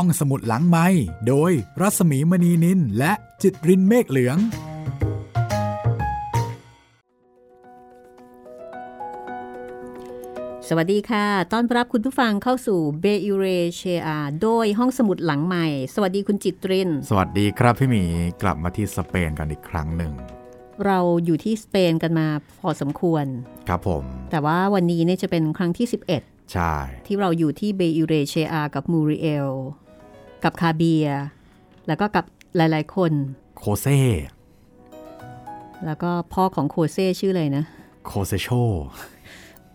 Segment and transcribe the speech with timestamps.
[0.00, 0.86] ห้องสมุดหลังไม้
[1.28, 4.38] โดยรัสมีมณีนินและจิตรินเมฆเหลือง
[10.68, 14.10] สวัสดีค่ะ ต้อนรับคุณผู้ฟังเข้าสู่เบอิเรเชีย
[14.42, 18.02] โดยห้องสมุดหลังใหม่ สวัสดีคุณจิตริน สวัสดีครับพี่หมี
[18.42, 20.12] กลับมาที่สเปนกันอีกครั้งหนึ่ง
[20.86, 22.26] เราอยู่ที่สเปนกันมา
[22.60, 23.24] พอสมควร
[23.68, 25.86] ครับผม แต่ว่าวันนี้เนี่ยจะเป็นครั้งที่
[26.18, 26.74] 11ใช่
[27.06, 29.50] ที่เราอยู่ที่เบอิเรเชียกับมูริเอล
[30.44, 31.06] กับคาเบีย
[31.86, 32.24] แล้วก็กับ
[32.56, 33.12] หลาย ๆ คน
[33.58, 34.00] โคเซ่
[35.86, 37.64] แล้วก็พ่อของโคเซ่ชื่ออะไรนะ
[38.06, 38.48] โคเซโช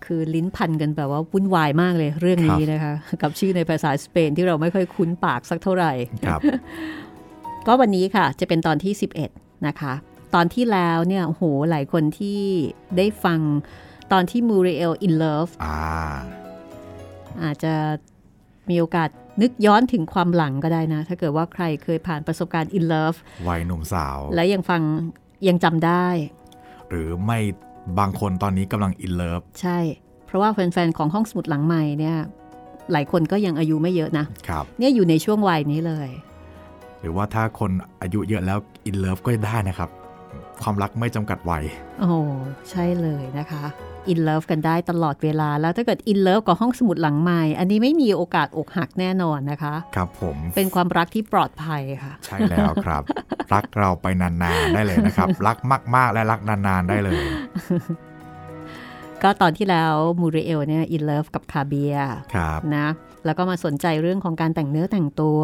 [0.05, 5.93] คือลิ้นพันกันแบบว่าวุ่นวายมากเลยเรื่องนี้นะคะ กับชื่อในภาษาสเปนที่เราไม่ค่อยคุ้นปากสักเท่าไหร่
[6.27, 6.41] ครับ
[7.67, 8.93] ก็วันนี้ค่ะจะเป็นตอนที่
[9.29, 9.93] 11 นะคะ
[10.35, 12.41] ตอนที่แล้วเนี่ยโอ้โหหลายคนที่
[12.97, 13.39] ได้ฟัง
[14.11, 15.77] ตอนที่มูริเอล in love อ่า
[17.43, 17.73] อาจจะ
[18.69, 19.09] มีโอกาส
[19.41, 23.15] นึกย้อนถึงความหลังก็ได้นะ ถ้าเกิดว่าใครเคยผ่านประสบการณ์ in love
[23.47, 24.81] วัยหนุ่มสาว และยังฟัง
[25.47, 26.07] ยังจำได้
[26.89, 27.39] หรือไม่
[27.99, 29.77] บางคนตอนนี้กำลัง in loveใช่
[30.25, 32.17] เพราะว่าแฟนๆ ของห้องสมุดหลังใหม่เนี่ย
[32.91, 36.09] หลายคนก็ยังอายุไม่เยอะนะครับเนี่ยอยู่ในช่วงวัยนี้เลย
[37.01, 37.71] หรือว่าถ้าคน
[38.01, 39.89] อายุเยอะแล้ว in love ก็ได้นะครับ
[40.63, 41.63] ความรักไม่จำกัดวัย
[41.99, 42.15] โอ้โห
[42.69, 43.63] ใช่เลยนะคะ
[44.09, 53.03] in love กันได้ตลอดเวลา แล้วถ้าเกิด in love กับห้องสมุดหลังใหม่ อันนี้ไม่มีโอกาสอกหักแน่นอนนะคะ ครับผม เป็นความรักที่ปลอดภัยค่ะ ใช่แล้วครับ
[53.53, 55.57] รักเราไปนานๆได้เลยนะครับ รัก
[55.95, 57.23] มาก ๆ และรักนาน ๆ ได้เลย
[59.23, 61.95] ก็ตอนที่แล้วมูริเอลเนี่ย in love กับคาเบีย
[62.35, 62.87] ครับนะ
[63.25, 65.39] แล้วก็มาสนใจเรื่องของการแต่งเนื้อแต่งตัว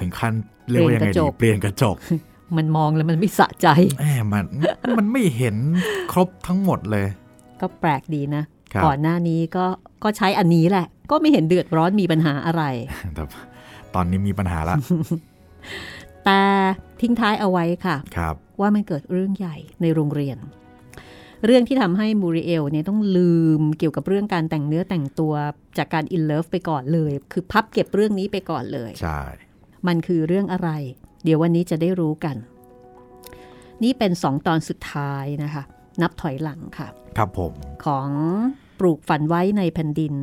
[0.00, 0.32] ถึงขั้น
[0.70, 1.96] เรียกว่ายังไงดีเปลี่ยนกระจก
[2.56, 3.68] มันมองแล้วมันไม่สะใจ
[4.00, 4.46] แหมมัน
[4.98, 5.56] มันไม่เห็น
[6.12, 7.06] ครบทั้งหมดเลย
[7.60, 9.66] ก็แปลกดีนะครับก่อนหน้านี้ก็
[10.04, 12.62] ก็ใช้อันนี้แหละ ก็ไม่เห็นเดือดร้อนมีปัญหาอะไร
[13.14, 13.22] แต่
[13.94, 14.76] ตอนนี้มีปัญหาละ
[16.24, 16.40] แต่
[17.00, 20.38] ทิ้งท้ายเอาไว้ค่ะครับว่ามันเกิดเรื่องใหญ่ในโรงเรียน
[21.44, 25.34] เรื่องที่ทำให้มูริเอลเนี่ยต้องลืมเกี่ยวกับเรื่องการแต่งเนื้อแต่งตัว
[25.78, 29.20] จากการอินเลิฟไปก่อนเลย คือพับเก็บเรื่องนี้ไปก่อนเลย ใช่
[29.86, 30.70] มันคือเรื่องอะไร
[31.26, 32.36] เดี๋ยววันนี้จะได้รู้กัน
[33.82, 35.62] นี่เป็นสองตอนสุดท้ายนะคะ
[36.02, 37.52] นับถอยหลังค่ะ ครับผม
[37.84, 38.08] ของ
[38.78, 40.14] ปลูกฝันไว้ในแผ่นดิน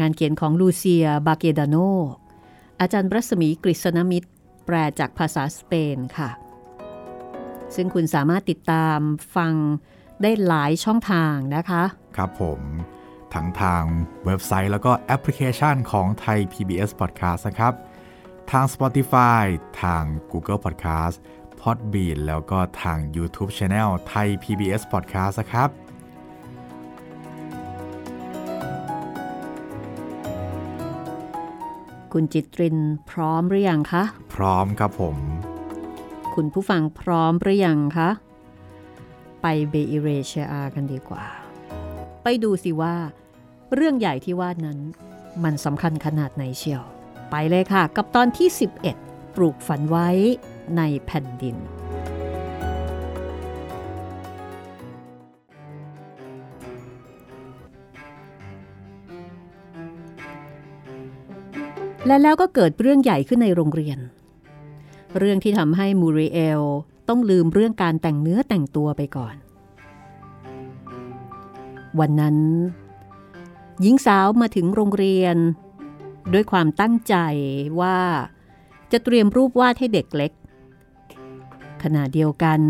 [0.00, 1.76] งานเขียนของลูเซีย บาเกดาโน
[2.80, 4.28] อาจารย์รัศมีกฤษณมิตร
[4.66, 6.30] แปลจากภาษาสเปนค่ะ
[7.74, 8.98] ซึ่งคุณสามารถติดตาม
[9.36, 9.52] ฟัง
[10.22, 11.82] ได้หลายช่องทางนะคะ
[12.16, 12.60] ครับผม
[13.34, 13.82] ทั้งทาง
[14.26, 17.72] เว็บไซต์แล้วก็แอปพลิเคชันของไทย PBS Podcast นะครับ
[18.50, 19.44] ทาง Spotify
[19.82, 21.16] ทาง Google Podcast
[21.60, 25.70] Podbean แล้วก็ทาง YouTube Channel ไทย PBS Podcast นะครับ
[32.12, 32.78] คุณจิตริน
[33.10, 34.02] พร้อมหรือยังคะ
[34.34, 35.16] พร้อมครับผม
[36.34, 38.10] คุณผู้ฟังพร้อมหรือยังคะ
[39.42, 41.24] ไปเบอิเรเชียกันดีกว่า
[42.22, 42.94] ไปดูสิว่า
[43.74, 44.78] เรื่องใหญ่ที่ว่านั้น
[45.44, 46.84] มันสำคัญขนาดไหนเชียว
[47.30, 48.48] ไปเลยค่ะ กับตอนที่
[48.92, 50.08] 11 ปลูกฝันไว้
[50.76, 51.56] ในแผ่นดิน
[62.06, 63.98] และแล้วก็เกิดเรื่องใหญ่ขึ้นในโรงเรียน
[65.18, 66.62] เรื่องที่ทำให้มูริเอล
[67.08, 69.34] ต้องลืมเรื่องการแต่งเนื้อแต่งตัวไปก่อน
[71.98, 72.36] วันนั้น
[73.82, 75.36] หญิงสาวมาถึงโรงเรียน
[76.32, 77.14] ด้วยความตั้งใจ
[77.80, 77.98] ว่า
[78.92, 80.32] จะเตรียมรูปวาดให้เด็กเล็ก
[81.82, 82.60] ขณะเดียวกัน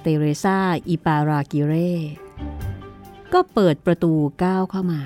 [0.00, 0.58] เตเรซา
[0.88, 1.72] อิปารากิเร
[3.32, 5.00] ก็เปิดประตูก้าวเข้ามา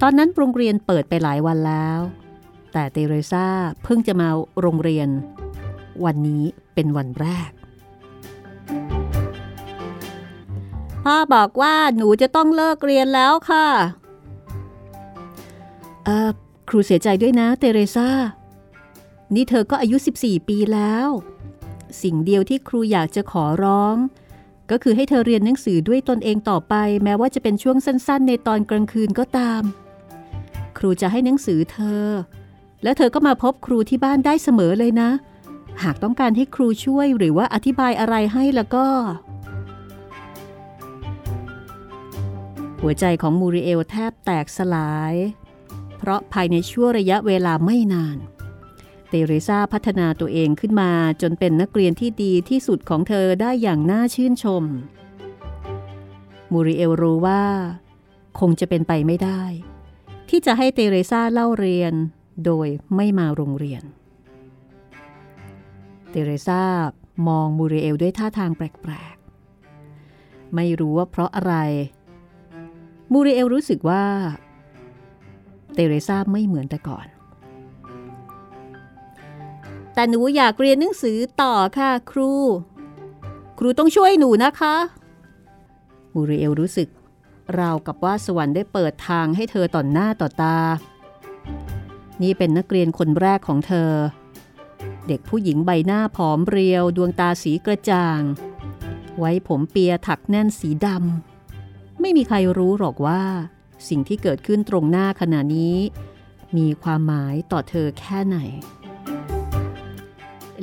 [0.00, 2.00] ตอนนั้นโรงเรียนเปิดไปหลายวันแล้ว
[2.72, 3.46] แต่เตเรซา
[3.82, 4.28] เพิ่งจะมา
[4.60, 5.08] โรงเรียน
[6.04, 7.50] วันนี้เป็นวันแรก
[11.04, 13.68] พ่อบอกว่าหนูจะต้องเลิกเรียนแล้วค่ะ
[16.68, 18.08] ครูเสียใจด้วยนะเตเรซา
[19.34, 21.08] นี่เธอก็อายุ 14 ปีแล้ว
[22.02, 23.96] สิ่งเดียวที่ครูอยากจะขอร้อง
[24.70, 26.74] ก็คือให้เธอเรียนหนังสือด้วยตนเองต่อไป
[27.04, 29.62] แม้ว่าจะเป็นช่วงสั้นๆ ในตอนกลางคืนก็ตาม
[30.78, 32.04] ครูจะให้หนังสือเธอ
[32.82, 35.10] แล้วเธอก็มาพบครูที่บ้านได้เสมอเลยนะ
[35.82, 38.86] หากต้องการให้ครูช่วยหรือว่าอธิบายอะไรให้แล้วก็
[42.80, 45.14] หัวใจของมูริเอลแทบแตกสลาย
[45.98, 48.18] เพราะภายในช่วงระยะเวลาไม่นาน
[49.08, 50.90] เตเรซาพัฒนาตัวเองขึ้นมา
[51.22, 54.64] จนเป็นนักเรียนที่ดีที่สุดของเธอได้อย่างน่าชื่นชม
[56.52, 57.42] มูริเอลรู้ว่า
[58.40, 59.42] คงจะเป็นไปไม่ได้
[60.28, 61.94] ที่จะให้เตเรซาเล่าเรียน
[62.44, 63.82] โดยไม่มาโรงเรียน
[66.10, 66.62] เตเรซา
[67.28, 71.54] มองมูริเอลด้วยท่าทางแปลกๆ ไม่รู้ว่าเพราะอะไร
[73.12, 74.04] มูริเอลรู้สึกว่า
[75.78, 77.06] เตเรซาไม่เหมือนแต่ก่อน
[79.94, 82.32] แต่หนูอยากเรียนหนังสือต่อค่ะครู
[83.58, 84.74] ครูต้องช่วยหนูนะคะ
[86.12, 86.88] มูริเอลรู้สึก
[87.58, 90.58] ราวกับว่าสวรรค์ได้เปิดทางให้เธอต่อหน้าต่อตา
[92.22, 93.92] นี่เป็นนักเรียนคนแรกของเธอ
[95.08, 98.20] เด็กผู้หญิงใบหน้าผอมเรียว ดวงตาสีกระจ่าง
[99.18, 103.22] ไว้ผมเปียถักแน่นสีดำไม่มีใครรู้หรอกว่า
[103.88, 105.76] สิ่งที่เกิดขึ้นตรงหน้าขณะนี้
[106.56, 108.38] มีความหมายต่อเธอแค่ไหน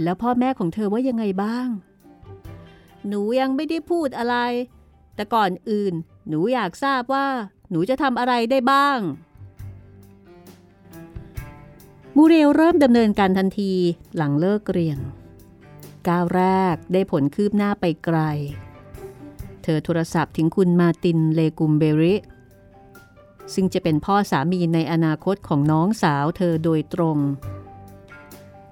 [0.03, 1.67] แล้วพ่อแม่ของเธอว่ายังไงบ้าง
[3.07, 4.35] หนูยังไม่ได้พูดอะไร
[5.15, 5.94] แต่ก่อนอื่น
[6.27, 7.27] หนูอยากทราบว่า
[7.69, 9.00] หนูจะทำอะไรได้บ้าง
[12.15, 13.73] มูเรลเริ่มดำเนินการทันที
[14.15, 15.00] หลังเลิกเรียน
[16.07, 18.19] ก้าวแรกได้ผลคืบหน้าไปไกล
[19.63, 22.15] เธอโทรศัพท์ถึงคุณมาตินเลกุมเบริ
[23.53, 27.18] ซึ่งจะเป็นพ่อสามีในอนาคตของน้องสาวเธอโดยตรง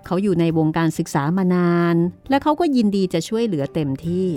[0.05, 1.95] เขาอยู่ในวงการศึกษามานาน
[2.29, 4.27] และเขาก็ยินดีจะช่วยเหลือเต็มที่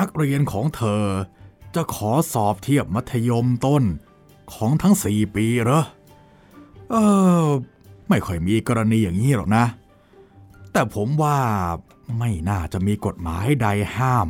[0.00, 1.04] นักเรียนของเธอ
[1.74, 3.82] จะขอสอบเทียบมัธยมต้น
[4.52, 5.82] ของทั้งสี่ปีเหรอ
[6.90, 6.94] เอ
[7.44, 7.46] อ
[8.08, 9.64] ไม่ค่อยมีกรณีอย่างนี้หรอกนะ
[10.72, 11.38] แต่ผมว่า
[12.18, 13.66] ไม่น่าจะมีกฎหมายใด
[13.96, 14.28] ห้าม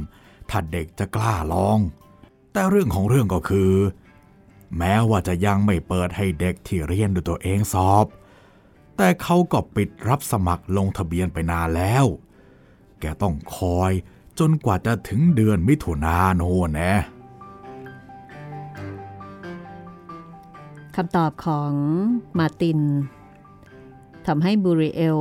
[0.50, 1.78] ถ้าเด็กจะกล้าลอง
[2.52, 3.72] แต่เรื่องของเรื่องก็คือ
[4.78, 8.06] แม้ว่าจะยังไม่เปิดให้เด็กที่เรียนด้วยตัวเองสอบ
[8.96, 12.06] แต่เขาก็ปิดรับสมัครลงทะเบียนไปนานแล้ว
[13.00, 13.92] แกต้องคอย
[14.38, 16.94] จนกว่าจะถึงเดือนมิถุนาโน่นนะ
[20.94, 21.72] คำตอบของ
[22.38, 22.80] มาติน
[24.26, 25.18] ทำให้บูริเอล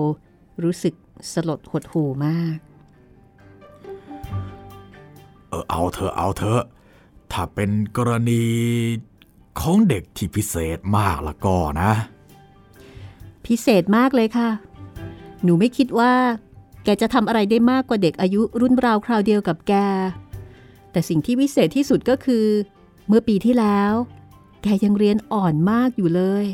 [0.64, 0.96] รู้สึก
[1.34, 2.58] สลดหดหู่มาก
[5.56, 6.62] ออเอาเธอเอาเธอ
[7.32, 8.44] ถ้าเป็นกรณี
[9.60, 11.92] ของเด็กที่พิเศษมากละก็นะ
[13.46, 14.50] พิเศษมากเลยค่ะ
[15.44, 16.14] หนูไม่คิดว่า
[16.84, 19.74] แกจะทำอะไรได้มากกว่าเด็กอายุรุ่นราวคราวเดียวกับแก
[20.92, 22.46] แต่สิ่งที่วิเศษที่สุดก็คือ
[23.08, 23.94] เมื่อปีที่แล้ว
[24.64, 26.46] แกยังเรียนอ่อนมากอยู่เลย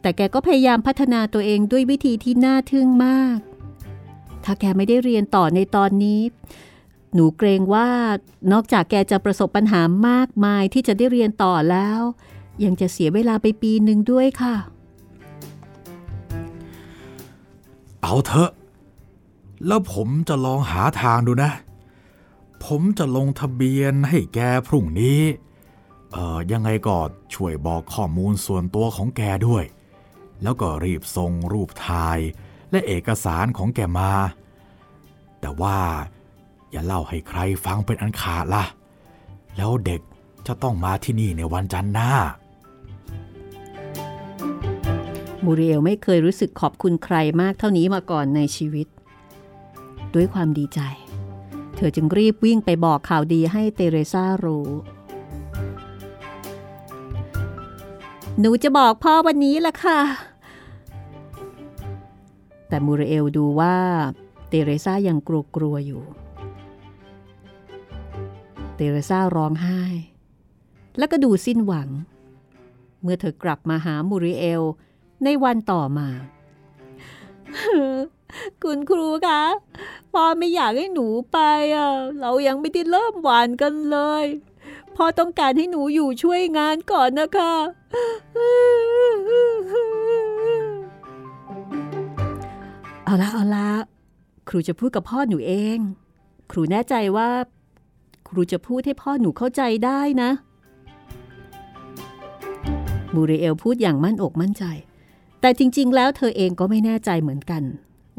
[0.00, 3.38] แต่แกก็พยายามพัฒนาตัวเองด้วยวิธีที่น่าทึ่งมาก
[4.44, 6.20] ถ้าแกไม่ได้เรียนต่อในตอนนี้
[7.16, 7.88] หนูเกรงว่า
[8.52, 12.00] นอกจากแกจะประสบปัญหามากมายที่จะได้เรียนต่อแล้ว
[12.64, 14.54] ยังจะเสียเวลาไปปีหนึ่งด้วยค่ะ
[18.02, 18.50] เอาเถอะ
[19.66, 21.52] แล้วผมจะลองหาทางดูนะ
[22.64, 25.20] ผมจะลงทะเบียนให้แกพรุ่งนี้
[26.12, 26.96] เอ่อ ยังไงก็
[27.34, 29.64] ช่วยบอกข้อมูลส่วนตัวของแกด้วย
[30.42, 32.18] แล้วก็รีบส่งรูปถ่าย
[32.70, 34.12] และเอกสารของแกมา
[35.40, 35.78] แต่ว่า
[36.76, 38.64] อย่าเล่าให้ใครฟังเป็นอันขาดล่ะ
[39.56, 40.00] แล้วเด็ก
[40.46, 42.10] จะต้องมาที่นี่ในวันจันทร์หน้า
[45.44, 48.86] มูเรียลไม่เคยรู้สึกขอบคุณใครมากเท่านี้มาก่อนในชีวิต
[50.14, 50.80] ด้วยความดีใจ
[51.76, 54.68] เธอจึงรีบวิ่งไปบอกข่าวดีให้เตเรซารู้
[58.38, 60.00] หนูจะบอกพ่อวันนี้ละค่ะ
[62.68, 63.76] แต่มูเรเอลดูว่า
[64.48, 66.04] เตเรซายังกลัวกลัวๆอยู่
[68.76, 69.82] เตเรซาร้องไห้
[70.98, 71.88] แล้วก็ดูสิ้นหวัง
[73.02, 74.62] เมื่อเธอกลับมาหามูริเอล
[75.24, 76.08] ในวันต่อมา
[78.62, 79.42] คุณครูคะ
[80.12, 81.38] พ่อไม่อยากให้หนูไป
[81.74, 81.90] อะ
[82.20, 84.24] เรายังไม่ได้เริ่มหวานกันเลย
[84.96, 87.54] พ่อต้องการให้หนูอยู่ช่วยงานก่อนนะคะ
[93.04, 93.68] เอาละเอาละ
[94.48, 95.78] ครูจะพูดกับพ่อหนูเอง
[96.50, 97.28] ครูแน่ใจว่า
[98.36, 100.30] รูจะพูดให้พ่อหนูเข้าใจได้นะ
[103.14, 104.64] มูริเอลพูดอย่างมั่นอกมั่นใจ
[105.40, 107.62] แต่จริง ๆ แล้วเธอเองก็ไม่แน่ใจเหมือนกัน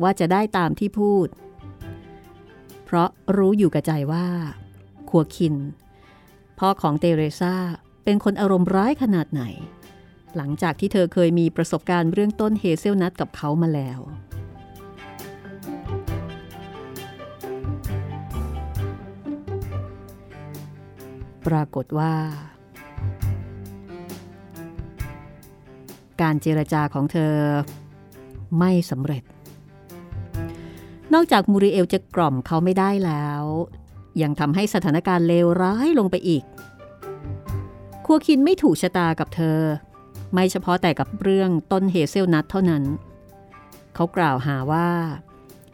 [0.01, 1.27] ว่าจะได้ตามที่พูด
[2.85, 4.27] เพราะรู้อยู่กับใจว่า
[5.09, 5.55] คัวคิน
[6.59, 7.55] พ่อของเตเรซา
[8.03, 9.43] เป็นคนอารมณ์ร้ายขนาดไหน
[10.35, 13.99] หลังจากที่เธอเคยมีประสบการณ์เรื่องต้นเฮเซลนัทกับเขามาแล้ว
[21.47, 22.13] ปรากฏว่า
[26.21, 27.35] การเจรจาของเธอ
[28.59, 29.23] ไม่สำเร็จ
[31.13, 33.43] นอกจากมูริเอลจะกล่อมเขาไม่ได้แล้ว
[34.21, 36.43] ยังทำให้สถานการณ์เลวร้ายลงไปอีก
[38.05, 39.59] คัวคินไม่ถูกชะตากับเธอ
[40.33, 42.83] ไม่เฉพาะแต่กับเรื่องต้นเฮเซลนัทเท่านั้น
[43.95, 44.89] เขากล่าวหาว่า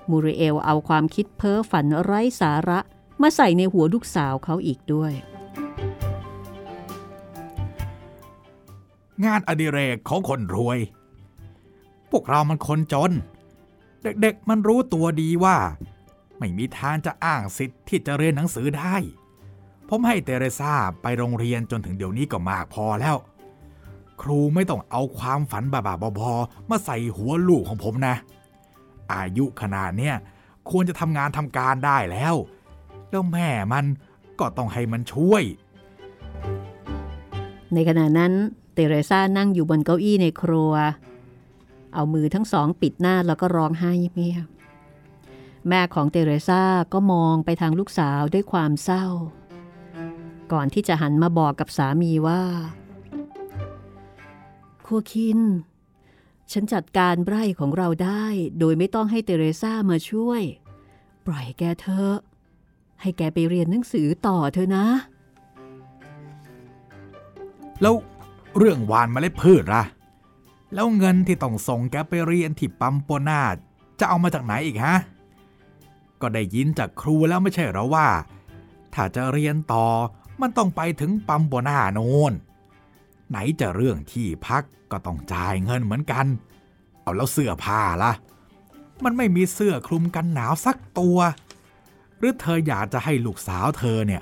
[0.09, 2.79] มูริเอลเอาความคิดเพ้อฝันไร้สาระ
[3.21, 5.13] มาใส่ในหัวลูกสาวเขาอีกด้วย
[9.25, 10.79] งานอดิเรกของคนรวย
[12.11, 13.11] พวกเรามันคนจน
[14.03, 15.57] เด็กๆมันรู้ตัวดีว่า
[16.39, 18.95] ไม่มีทางจะอ้างสิทธิ์ที่จะเรียนหนังสือได้
[19.89, 23.15] ผมให้เตเรซาไปโรงเรียนจนถึงเดี๋ยวนี้ก็มากพอแล้ว
[24.21, 28.15] ครูไม่ต้องเอาความฝันบ้าๆบอๆมาใส่หัวลูกของผมนะ
[29.13, 30.15] อายุขนาดเนี้ย
[30.69, 32.35] ควรจะทำงานทำการได้แล้ว
[33.09, 33.85] แล้วแม่มัน
[34.39, 35.43] ก็ต้องให้มันช่วย
[37.73, 38.33] ในขณะนั้น
[38.73, 40.73] เตเรซานั่งอยู่บนเก้าอี้ในครัว
[41.93, 44.47] เอามือทั้งสองปิดหน้าแล้วก็ร้องไห้เงียบ
[45.67, 46.63] แม่ของเตเรซ่า
[46.93, 49.05] ก็มองไปทางลูกสาวด้วยความเศร้า
[50.51, 52.43] ก่อนที่จะหันมาบอกกับสามีว่า
[54.85, 55.39] คัวคิน
[56.51, 58.25] ฉันจัดการไร่ของเราได้
[58.59, 60.41] โดยไม่ต้องให้เตเรซ่ามาช่วย
[61.25, 62.17] ปล่อยแกเถอะ
[63.01, 64.87] ให้แกไปเรียนหนังสือต่อเถอะนะ
[67.81, 67.95] แล้ว
[68.57, 69.83] เรื่องหวานเมล็ดพืชล่ะ
[70.73, 73.41] แล้วเงินที่ต้องส่งแกไปเรียนที่ปั๊มโปนา
[73.99, 74.97] จะเอามาจากไหนอีกฮะ
[76.21, 78.07] ก็ได้ยินจากครูแล้วไม่ใช่หรอว่า
[78.93, 79.85] ถ้าจะเรียนต่อ
[80.41, 81.99] มันต้องไปถึงปั๊มโปนาโน
[82.31, 82.33] น
[83.29, 86.25] ไหนจะเรื่องที่พักก็ต้องจ่ายเงินเหมือนกัน
[87.01, 88.11] เอาแล้วเสื้อผ้าล่ะ
[89.03, 91.17] มันไม่มีเสื้อคลุมกันหนาวสักตัว
[92.17, 94.21] หรือเธออยากจะให้ลูกสาวเธอเนี่ย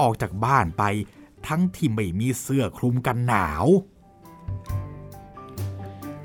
[0.00, 0.82] ออกจากบ้านไป
[1.46, 3.66] ทั้งที่ไม่มีเสื้อคลุมกันหนาว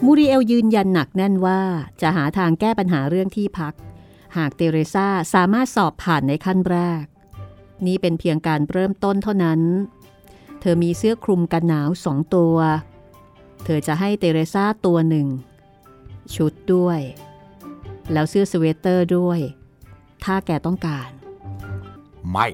[0.03, 1.61] มูริเอลยืนยันหนักแน่นว่า
[2.01, 3.73] จะหาทางแก้ปัญหาเรื่องที่พัก
[4.37, 7.03] หากเตเรซาสามารถสอบผ่านในขั้นแรก
[7.85, 9.61] นี่เป็นเพียงการเริ่มต้นเท่านั้น
[10.59, 12.55] เธอมีเสื้อคลุมกันหนาวสองตัว
[13.63, 15.27] เธอจะให้เตเรซาตัวหนึ่ง
[16.35, 16.99] ชุดด้วย
[18.11, 19.39] แล้วเสื้อสเวตเตอร์ด้วย
[20.23, 21.09] ถ้าแกต้องการ
[22.31, 22.47] ไม่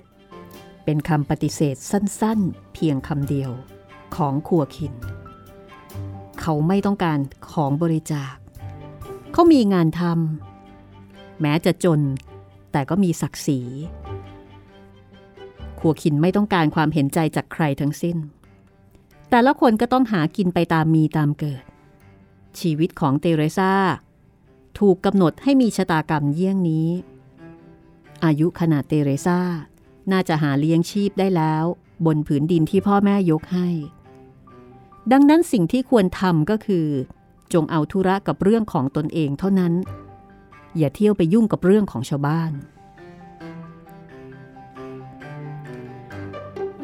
[0.89, 3.51] เป็นคำปฏิเสธสั้นๆ เพียงคำเดียว
[4.15, 4.94] ของขัวคิน
[6.39, 7.20] เขาไม่ต้องการ
[7.51, 8.36] ของบริจาค
[9.34, 12.01] เขามีงานทำแม้จะจน
[12.72, 13.60] แต่ก็มีศักดิ์ศรี
[15.79, 18.17] ขัวคินไม่ต้องการความเห็นใจจากใครทั้งสิ้น
[19.29, 21.63] แต่ละคนก็ต้องหากินไปตามมีตามเกิด
[22.60, 23.74] ชีวิตของเตเรซา
[24.79, 26.88] ถูกกำหนดให้มีชะตากรรมเยี่ยงนี้
[28.24, 29.39] อายุขนาดเตเรซา
[30.11, 31.65] น่าจะหาเลี้ยงชีพได้แล้ว
[32.05, 33.67] บนผืนดินที่พ่อแม่ยกให้
[35.11, 36.87] ดังนั้นสิ่งที่ควรทำก็คือ
[37.53, 39.73] จงเอาธุระกับเรื่องของตนเองเท่านั้น
[40.77, 42.51] อย่าเที่ยวไปยุ่งกับเรื่องของชาวบ้าน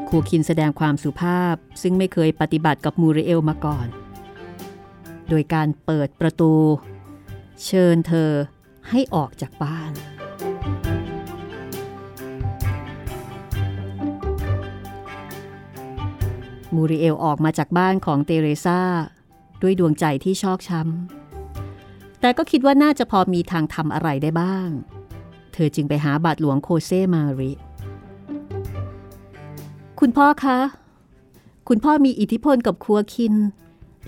[0.07, 3.87] ครูคินแสดงความสุภาพซึ่งไม่เคยปฏิบัติกับมูริเอลมาก่อน
[5.29, 6.53] โดยการเปิดประตู
[7.65, 8.31] เชิญเธอ
[8.89, 9.91] ให้ออกจากบ้าน
[16.75, 18.81] มูริเอลออกมาจากบ้านของเตเรซา
[19.61, 24.69] ด้วยดวงใจที่ชอกช้ำ แต่ก็คิดว่าน่าจะพอมีทางทำอะไรได้บ้าง
[25.53, 27.51] เธอจึงไปหาบาทหลวงโคเซมาริ
[29.99, 30.59] คุณพ่อคะ
[31.69, 33.33] คุณพ่อมีอิทธิพลกับครัวคิน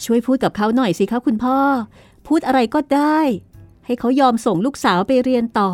[0.05, 1.57] ช่วยพูดกับเขาหน่อยสิคะคุณพ่อ
[2.27, 3.19] พูดอะไรก็ได้
[3.85, 5.71] ให้เขายอมส่งลูกสาวไปเรียนต่อ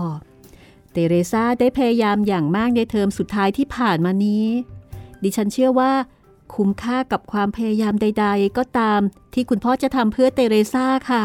[0.92, 4.46] เตเรซาได้พยายามอย่างมากในเทอมสุดท้ายที่ผ่านมานี้
[5.24, 5.92] ดิฉันเชื่อว่า
[6.56, 9.00] คุ้มค่ากับความพยายามใด ๆ ก็ตาม
[9.34, 11.24] ที่คุณพ่อจะทำเพื่อเตเรซาค่ะ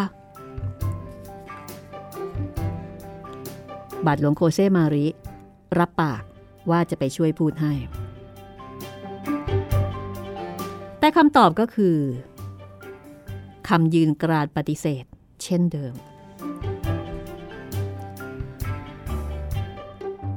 [4.07, 5.07] บาทหลวงโคเซมาริ
[5.79, 6.23] รับปาก
[6.71, 7.73] ว่าจะไปช่วยพูดให้
[10.99, 11.97] แต่คำตอบก็คือ
[13.69, 15.05] คำยืนกราดปฏิเสธ
[15.43, 15.95] เช่นเดิม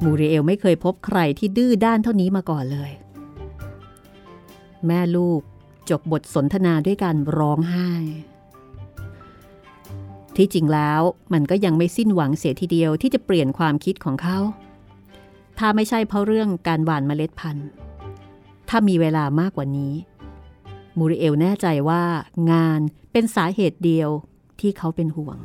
[0.03, 2.91] มูริเอลไม่เคยพบใครที่ดื้อด้านเท่านี้มาก่อนเลย
[4.87, 5.41] แม่ลูก
[5.89, 7.89] จบบทสนทนาด้วยการร้องไห้
[10.35, 11.01] ที่จริงแล้ว
[11.33, 14.39] มันก็ยังไม่สิ้นหวังเสียทีเดียวที่จะเปลี่ยนความคิดของเขา
[15.57, 17.69] ถ้าไม่ใช่เพราะเรื่องการหว่านเมล็ดพันธุ์
[18.69, 19.93] ถ้ามีเวลามากกว่านี้
[20.97, 22.03] มูริเอลแน่ใจว่า
[22.51, 22.79] งาน
[23.11, 24.09] เป็นสาเหตุเดียว
[24.59, 25.37] ที่เขาเป็นห่วง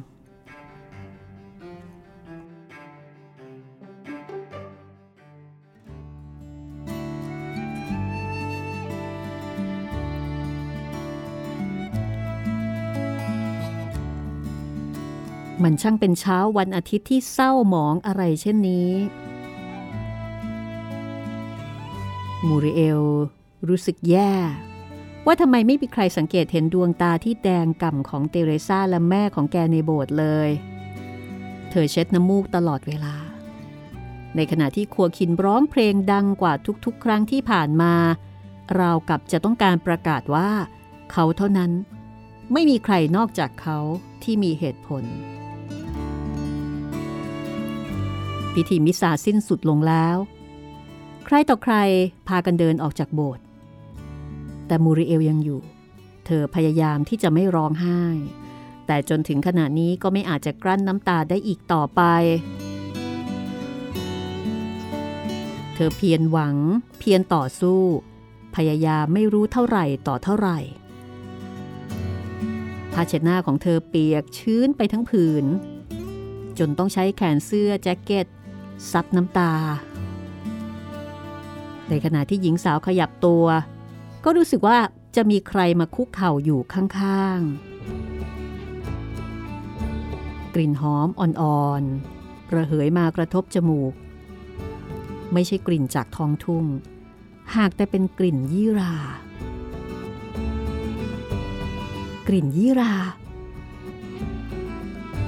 [15.65, 18.91] มันช่างเป็นเช้าวันอาทิตย์ที่เศร้าหมองอะไรเช่นนี้
[22.47, 23.03] มูริเอล
[23.69, 24.33] รู้สึกแย่
[25.27, 30.49] ว่าทำไมไม่มีใครสังเกตเห็นดวงตาที่แดงก่ำของเตเรซาและแม่ของแกในโบสถ์เลย
[31.71, 33.15] เธอเช็ดน้ำมูกตลอดเวลา
[34.37, 36.53] ในขณะที่ครัวคินร้องเพลงดังกว่า
[36.85, 37.95] ทุกๆ ครั้งที่ผ่านมา
[38.77, 40.51] เรากับจะต้องการประกาศว่า
[41.13, 41.71] เขาเท่านั้น
[42.53, 43.79] ไม่มีใครนอกจากเขา
[44.23, 45.05] ที่มีเหตุผล
[48.55, 50.17] พิธีมิสซาสิ้นสุดลงแล้ว
[51.27, 51.75] ใครต่อใคร
[52.29, 53.45] พากันเดินออกจากโบสถ์
[54.67, 55.61] แต่มูริเอลยังอยู่
[56.27, 58.03] เธอพยายามที่จะไม่ร้องไห้
[58.87, 62.03] แต่จนถึงขณะนี้ก็ไม่อาจจะกลั้นน้ำตาได้อีกต่อไป
[65.75, 66.57] เธอเพียรหวัง
[66.99, 67.81] เพียรต่อสู้
[68.57, 70.59] พยายามไม่รู้เท่าไหร่ต่อเท่าไหร่
[72.93, 75.45] ผ้าเช็ดหน้าของเธอเปียกชื้นไปทั้งผืน
[76.59, 78.27] จนต้องใช้แขนเสื้อแจ็คเก็ต
[78.91, 79.53] ซับน้ำตา
[81.89, 83.45] ในขณะที่หญิงสาวขยับตัว
[84.25, 84.79] ก็รู้สึกว่า
[85.17, 87.47] จะมีใครมาคุกเข่าอยู่ข้างๆ
[90.55, 93.93] กลิ่นหอมอ่อนๆ ระเหยมากระทบจมูก
[95.33, 96.65] ไม่ใช่กลิ่นจากท้องทุ่ง
[97.57, 98.95] หากแต่เป็นกลิ่นยี่รา
[102.29, 102.95] กลิ่นยี่รา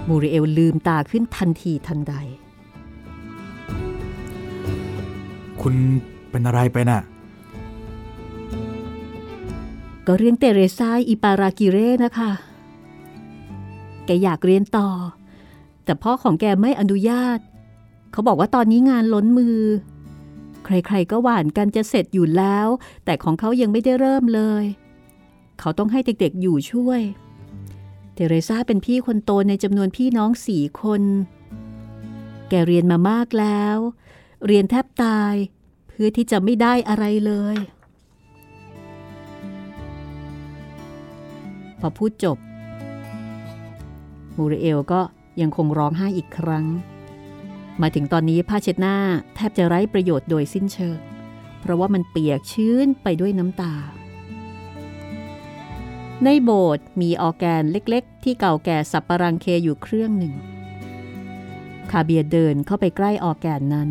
[0.09, 2.15] มูริเอลลืมตาขึ้นทันทีทันใด
[5.63, 5.75] คุณ
[6.31, 7.01] เป็นอะไรไปน่ะ
[10.07, 12.31] ก็เรียนเตเรซาอิปารากิเร่นะคะ
[14.07, 14.89] แกอยากเรียนต่อ
[15.85, 17.39] แต่พ่อของแกไม่อนุญาต
[18.13, 19.59] เขาบอกว่าตอนนี้งานล้นมือ
[20.65, 22.69] ใครๆก็หวานกันจะเสร็จอยู่แล้ว
[23.05, 24.65] แต่ของเขายังไม่ได้เริ่มเลย
[25.61, 27.01] เขาต้องให้เด็กๆอยู่ช่วย
[28.15, 31.03] เทเรซาเป็นพี่คนโตในจำนวนพี่น้องสี่คน
[32.49, 33.79] แกเรียนมามากแล้ว
[34.45, 35.35] เรียนแทบตาย
[35.89, 37.57] เพื่อที่จะไม่ได้อะไรเลย
[41.81, 42.39] พอพูดจบ
[44.37, 45.01] มูริเอลก็
[45.41, 46.67] ยังคงร้องไห้อีกครั้ง
[47.81, 48.97] มาถึงตอนนี้ผ้าเช็ดหน้า
[49.35, 50.99] แทบจะไร้ประโยชน์โดยสิ้นเชิง
[51.61, 53.75] เพราะว่ามันเปียกชื้นไปด้วยน้ำตา
[56.25, 60.35] ในโบสถ์มีออแกนเล็กๆ ที่เก่าแก่สับปะรังเคอยู่เครื่องหนึ่ง
[61.91, 63.91] คาเบียเดินเข้าไปใกล้ออแกนนั้น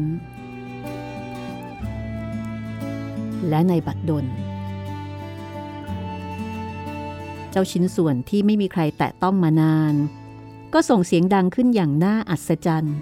[3.49, 4.25] และในบัดดล
[7.51, 9.93] เจ้าชิ้นส่วนที่ไม่มีใครแตะต้องมานาน
[10.73, 12.97] ก็ส่งเสียงดังขึ้นอย่างน่าอัศจรรย์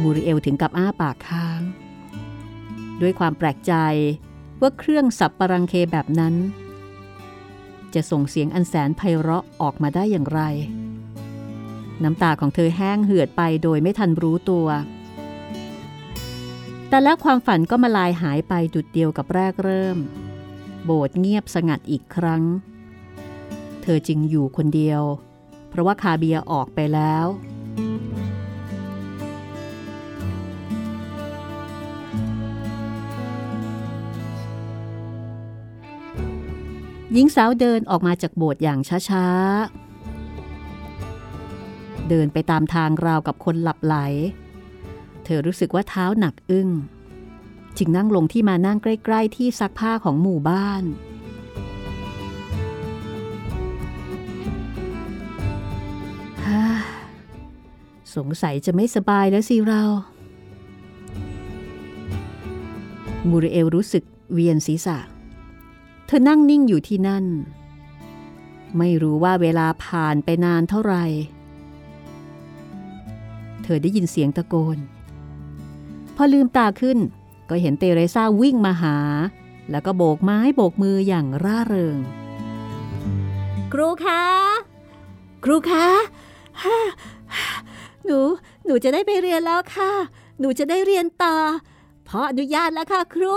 [0.00, 1.60] มูริเอลถึงกับอ้าปากค้าง
[3.00, 3.74] ด้วยความแปลกใจ
[4.60, 6.34] ว่าเครื่องสับปรังเคแบบนั้น
[7.94, 10.40] จะส่งเสียงอันแสนไพเราะออกมาได้อย่างไร
[12.02, 14.66] น้ำตาของเธอแห้งเหือดไปโดยไม่ทันรู้ตัว
[16.88, 19.98] แต่แล้วความฝันก็มาลายหายไปดุดเดียวกับแรกเริ่ม
[20.84, 22.42] โบสถ์เงียบสงัดอีกครั้ง
[23.82, 25.02] เธอจึงอยู่คนเดียว
[25.68, 27.26] เพราะว่าคาเบียออกไปแล้ว
[37.12, 43.96] หญิงสาวเดินออกมาจากโบสถ์อย่างช้าๆ เดินไปตามทางราวกับคนหลับไหล
[45.28, 46.68] เธอรู้สึกว่าเท้าหนักอึ้ง
[47.78, 50.84] จึงนั่งลงที่มานั่งใกล้ ๆ ที่ซักผ้าของหมู่บ้าน
[58.16, 59.82] สงสัยจะไม่สบายแล้วสิเรา
[63.28, 64.98] มูริเอลรู้สึกเวียนศีรษะ
[66.06, 67.24] เธอนั่งนิ่งอยู่ที่นั่น
[68.78, 71.04] ไม่รู้ว่าเวลาผ่านไปนานเท่าไหร่
[73.62, 74.78] เธอได้ยินเสียงตะโกน
[76.16, 76.98] พอลืมตาขึ้น
[77.48, 78.96] ก็เห็นเตเรซาวิ่งมาหา
[79.70, 81.98] แล้วก็โบกไม้โบกมืออย่างร่าเริง
[83.72, 84.24] ครูคะ
[85.44, 85.86] ครูคะ
[88.04, 88.18] หนู
[88.64, 89.90] หนูจะได้ไปเรียนแล้วค่ะ
[90.40, 91.36] หนูจะได้เรียนต่อ
[92.08, 93.36] พราะอนุญาตแล้วค่ะครู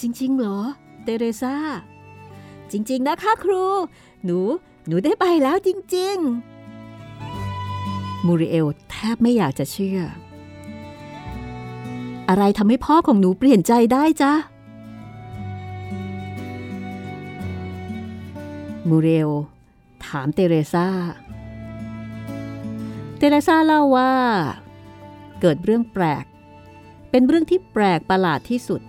[0.00, 0.60] จริงๆเหรอ
[1.04, 1.54] เตเรซา
[2.72, 3.64] จริง ๆ นะคะครู
[4.24, 4.38] หนู
[4.86, 6.16] หนูได้ไปแล้วจริง
[7.02, 10.00] ๆ มูริเอลแทบไม่อยากจะเชื่อ
[12.28, 14.32] อะไรทำให้พ่อของหนูเปลี่ยนใจได้จ๊ะ
[18.88, 19.30] มูเรล
[20.06, 20.88] ถามเตเรซา
[23.16, 24.12] เตเรซาเล่าว่า
[25.40, 26.24] เกิดเรื่องแปลก
[27.10, 28.80] เป็นเรื่องที่แปลกประหลาดที่สุด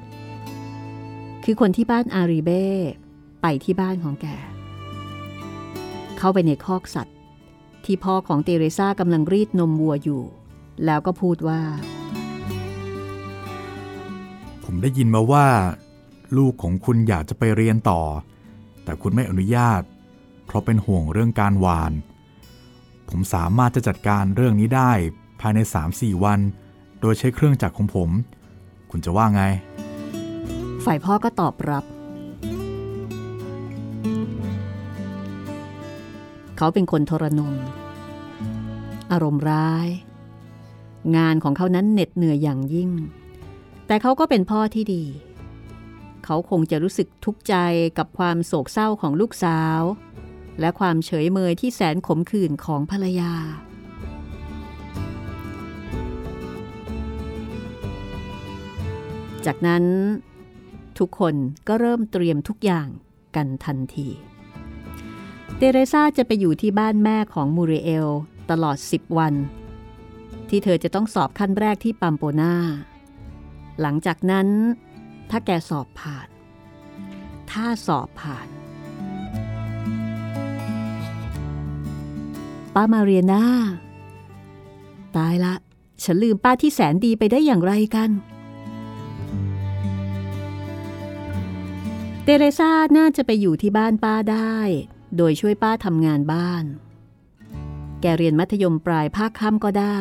[1.44, 2.66] คือคนที่บ้านอารีเบ้
[3.42, 4.28] ไปที่บ้านของแก
[6.18, 7.16] เข้าไปในคอกสัตว์
[7.86, 10.24] ที่พ่อของเตเรซากำลังรีดนมวัวอยู่
[10.86, 11.62] แล้วก็พูดว่า
[14.64, 15.48] ผมได้ยินมาว่า
[16.38, 18.02] ลูกของคุณอยากจะไปเรียนต่อ
[18.84, 19.82] แต่คุณไม่อนุญาต
[20.46, 21.94] เพราะเป็นห่วงเรื่องการหวาน
[23.10, 24.92] ผมสามารถจะจัดการเรื่องนี้ได้
[25.42, 25.60] ภายใน
[25.92, 26.40] 3-4 วัน
[27.02, 28.10] โดยใช้เครื่องจักรของผม
[28.92, 29.44] คุณจะว่าไง
[30.86, 31.84] ฝ่ายพ่อก็ตอบรับ
[36.58, 37.54] เขาเป็นคนทรนง
[39.12, 39.88] อารมณ์ร้าย
[41.17, 42.91] งานของเขานั้นเหน็ดเหนื่อยอย่างยิ่ง
[43.88, 45.04] แต่เขาก็เป็นพ่อที่ดี
[46.26, 47.56] เขาคงจะรู้สึกทุกข์ใจ
[47.98, 49.82] กับความโศกเศร้าของลูกสาว
[50.60, 53.34] และความเฉยเมยที่แสนขมขื่นของภรรยา
[59.46, 59.84] จากนั้น
[61.00, 61.36] ทุกคน
[61.67, 62.88] ก็เริ่มเตรียมทุกอย่าง
[63.36, 64.08] กันทันที
[65.56, 68.08] เตเรซาจะไปอยู่ที่บ้านแม่ของมูริเอล
[68.50, 69.34] ตลอด 10 วัน
[70.50, 72.54] ที่เธอจะต้องสอบขั้นแรกที่ปัมโปนา
[73.82, 74.48] หลังจากนั้น
[75.30, 76.28] ถ้าแกสอบผ่าน
[77.52, 78.48] ถ้าสอบผ่าน
[82.74, 83.44] ป้ามาเรียนา
[85.16, 85.56] ตายละ
[86.04, 88.10] ฉันลืมป้าที่แสนดีไปได้อย่างไรกัน
[92.24, 94.58] เตเรซาน่าจะไปอยู่ที่บ้านป้าได้
[95.15, 96.65] โดยช่วยป้าทำงานบ้าน
[98.02, 100.00] แกเรียนมัธยมปลายภาคค่ำก็ได้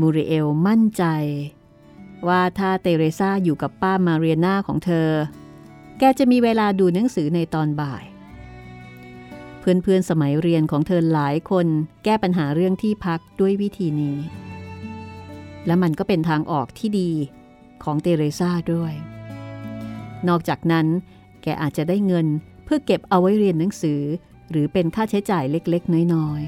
[0.00, 1.04] มูริเอลมั่นใจ
[2.28, 5.08] ว่าถ้าเตเรซาอยู่กับป้ามาเรียนาของเธอ
[5.98, 8.04] แกจะมีเวลาดูหนังสือในตอนบ่าย
[9.60, 11.66] เพื่อนๆสมัยเรียนของเธอหลายคน
[12.04, 14.18] แก้ปัญหาเรื่องที่พักด้วยวิธีนี้
[15.66, 17.10] และมันก็เป็นทางออกที่ดี
[17.84, 18.92] ของเตเรซาด้วย
[20.28, 20.86] นอกจากนั้น
[21.42, 22.26] แกอาจจะได้เงิน
[22.72, 24.02] พื่อเก็บเอาไว้เรียนหนังสือ
[24.50, 26.42] หรือเป็นค่าใช้จ่ายเล็กๆ น้อย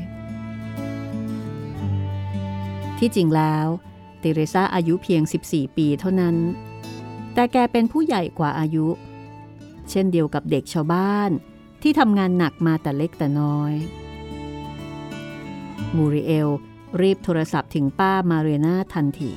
[2.10, 3.66] ๆ ที่จริงแล้ว
[4.20, 6.36] เตเรซาอายุเพียง 14 ปีเท่านั้น
[7.34, 8.86] แต่แกเป็นผู้ใหญ่กว่าอายุ
[9.90, 11.30] เช่นเดียวกับเด็กชาวบ้าน
[11.82, 13.74] ที่ทำงานหนักมาแต่เล็กแต่น้อย
[15.96, 16.48] มูริเอล
[17.00, 19.32] รีบโทรศัพท์ถึงป้ามาเรียนาทันที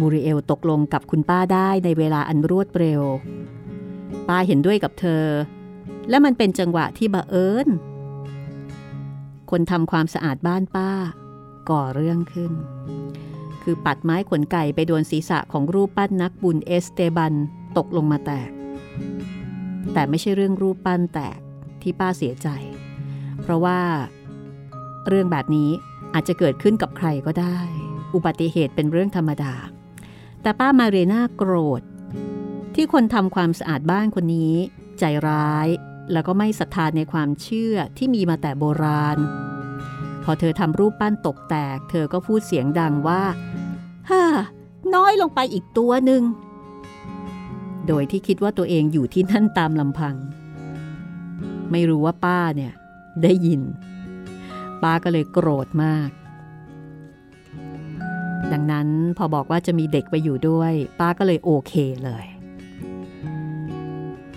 [0.00, 3.02] มูริเอลตกลงกับคุณป้าได้ในเวลาอันรวดเร็ว
[4.28, 5.24] ป้าเห็นด้วยกับเธอ
[6.08, 7.68] และมันเป็นจังหวะที่บังเอิญ
[9.50, 10.90] คนทำความสะอาดบ้านป้า
[11.70, 12.52] ก่อเรื่องขึ้น
[13.62, 17.34] คือปัดไม้ขนไก่ไปโดนศีรษะของรูปปั้นนักบุญเอสเตบัน
[17.76, 18.50] ตกลงมาแตก
[19.92, 21.38] แต่ไม่ใช่เรื่องรูปปั้นแตก
[21.82, 22.48] ที่ป้าเสียใจ
[23.42, 23.80] เพราะว่า
[25.08, 25.70] เรื่องแบบนี้
[26.14, 27.58] อาจจะเกิดขึ้นกับใครก็ได้
[28.14, 29.54] อุบัติเหตุเป็นเรื่องธรรมดา
[30.42, 31.82] แต่ป้ามาเรน่าโกรธ
[32.74, 34.54] ที่คนทำความสะอาดบ้านคนนี้
[34.98, 35.68] ใจร้าย
[36.12, 39.18] แล้วก็ไม่ศรัทธาในความเชื่อที่มีมาแต่โบราณ
[40.24, 43.22] พอเธอทำรูปปั้นตกแตก เธอก็พูดเสียงดังว่า
[44.10, 44.24] ฮ่า
[44.94, 46.22] น้อยลงไปอีกตัวหนึ่ง
[47.86, 50.14] โดยที่คิดว่าตัวเองอยู่ที่นั่นตามลำพัง
[51.70, 52.72] ไม่รู้ว่าป้าเนี่ย
[53.22, 53.62] ได้ยิน
[54.82, 56.08] ป้าก็เลยโกรธมาก
[58.52, 61.72] ดังนั้นพอบอกว่าจะมีเด็กไปอยู่ด้วย ป้าก็เลยโอเค
[62.04, 62.26] เลย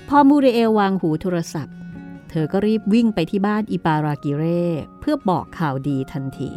[0.10, 1.76] พอมูเรเอลวางหูโทรศัพท์
[2.30, 4.64] เธอก็รีบวิ่งไปที่บ้านอิปารากิเร่
[5.00, 6.52] เพื่อบอกข่าวดีทันที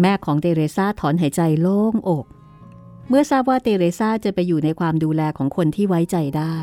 [0.00, 2.26] แม่ของเตเรซาถอนหายใจโล่งอก
[3.12, 6.56] เมื่อทราบว่าเตเรซาจะไปอยู่ในความดูแลของคนที่ไว้ใจได้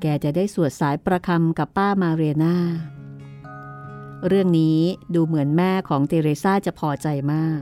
[0.00, 2.56] แกจะได้สวดสายประคำกับป้ามาเรนา
[4.26, 4.80] เรื่องนี้
[5.14, 7.60] ดูเหมือนแม่ของเตเรซาจะพอใจมาก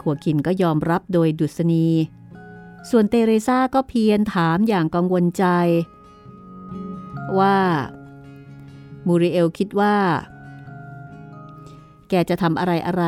[0.00, 1.88] ขัวคินก็ยอมรับโดยดุษณี
[2.90, 5.44] ส่วนเตเรซาก็เพียรถามอย่างกังวลใจ
[7.38, 7.58] ว่า
[9.06, 9.96] มูริเอลคิดว่า
[12.08, 13.04] แกจะทำอะไรอะไร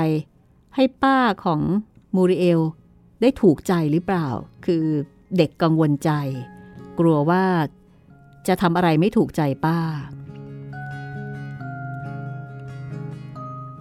[0.75, 1.61] ให้ป้าของ
[2.17, 2.61] มูริเอล
[3.21, 4.29] ได้ถูกใจหรือเปล่า
[4.67, 4.85] คือ
[5.37, 6.11] เด็กกังวลใจ
[6.99, 7.45] กลัวว่า
[8.47, 9.79] จะทำอะไรไม่ถูกใจป้า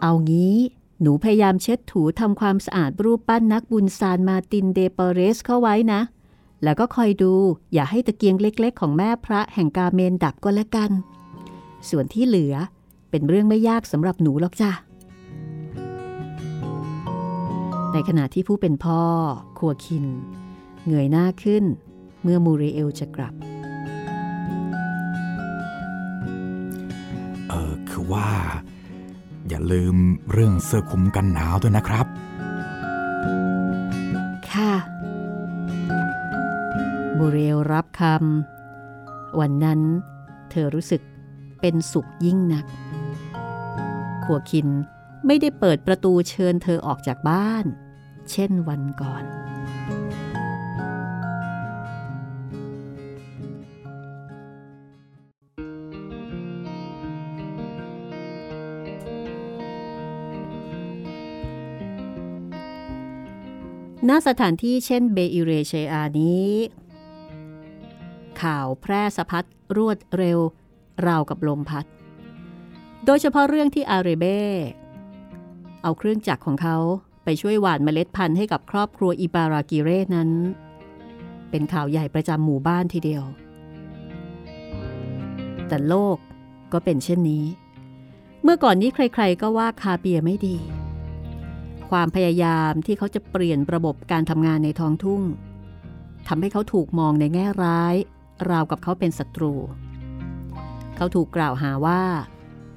[0.02, 0.56] เอางี้
[1.02, 6.02] หนูพยายามเช็ดถูทำความสะอาดรูปปั้นนักบุญซานมาตินเดเปเรสเข้าไว้นะ
[6.64, 7.34] แล้วก็คอยดู
[7.74, 10.92] อย่าให้ตะเกียงเล็ก ๆ ของแม่พระแห่งกาเมนดับก็แล้วกัน
[11.90, 12.56] ส่วนที่เหลือ
[13.10, 14.72] เป็นเรื่องไม่ยากสำหรับหนูหรอกจ้ะ
[17.94, 19.02] ในขณะที่ผู้เป็นพ่อ
[19.58, 20.06] คัวคิน
[20.88, 21.64] เงยหน้าขึ้น
[22.24, 23.34] เมื่อมูริเอลจะกลับ
[27.50, 28.30] เออคือว่า
[29.48, 29.96] อย่าลืม
[30.32, 32.06] เรื่องเสื้อคลุมกันหนาวด้วยนะครับ
[34.50, 34.72] ค่ะ
[37.18, 39.80] มูริเอลรับคำวันนั้น
[40.52, 41.02] เธอรู้สึก
[41.62, 42.66] เป็นสุขยิ่งนัก
[44.24, 44.68] ขัวคิน
[45.28, 47.66] ไม่ได้เปิดประตูเชิญเธอออกจากบ้าน
[48.32, 49.24] เช่นวันก่อน
[64.10, 66.50] ณ สถานที่เช่นเบอิเรเชอานี้
[68.42, 69.46] ข่าวแพร่สะพัด
[69.78, 70.40] รวดเร็ว
[71.08, 71.86] ราวกับลมพัด
[73.06, 74.42] โดยเฉพาะเรื่องที่อาเรเบ้
[75.84, 76.78] เอาเครื่องจักรของเขา
[77.24, 80.30] ไปช่วยหว่านเมล็ดพันธุ์ให้กับครอบครัวอิบารากิเรนั้น
[81.50, 83.24] เป็นข่าวใหญ่ประจำหมู่บ้านทีเดียว
[85.68, 86.18] แต่โลก
[86.74, 87.46] ก็เป็นเช่นนี้
[88.44, 90.58] เมื่อก่อนนี้ใครๆก็ว่าคาเปียไม่ดี
[91.90, 95.22] ความพยายามที่เขาจะเปลี่ยนระบบการทำงานในท้องทุ่ง
[96.28, 97.96] ทำให้เขาถูกมองในแง่ร้าย
[98.50, 99.54] ราวกับเขาเป็นศัตรู
[100.96, 102.04] เขาถูกกล่าวหาว่า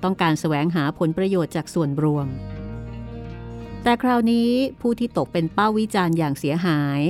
[0.02, 2.26] ต้องการแสวงหาผลประโยชน์จากส่วนรวม
[3.87, 7.01] แต่คราวนี้ผู้ที่ตกเป็นเป้าวิจารณ์อย่างเสียหาย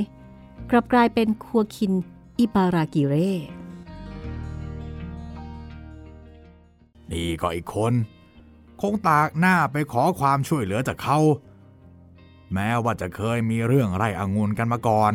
[0.70, 1.92] กลับกลายเป็นคัวคิน
[2.38, 3.32] อิปารากิเร่
[7.12, 7.92] นี่ก็อีกคน
[8.80, 11.18] คงตากหน้าไปขอความช่วยเหลือจากเขา
[12.52, 15.12] แม้ว่าจะเคยมีเรื่องไร่องุ่นกันมาก่อน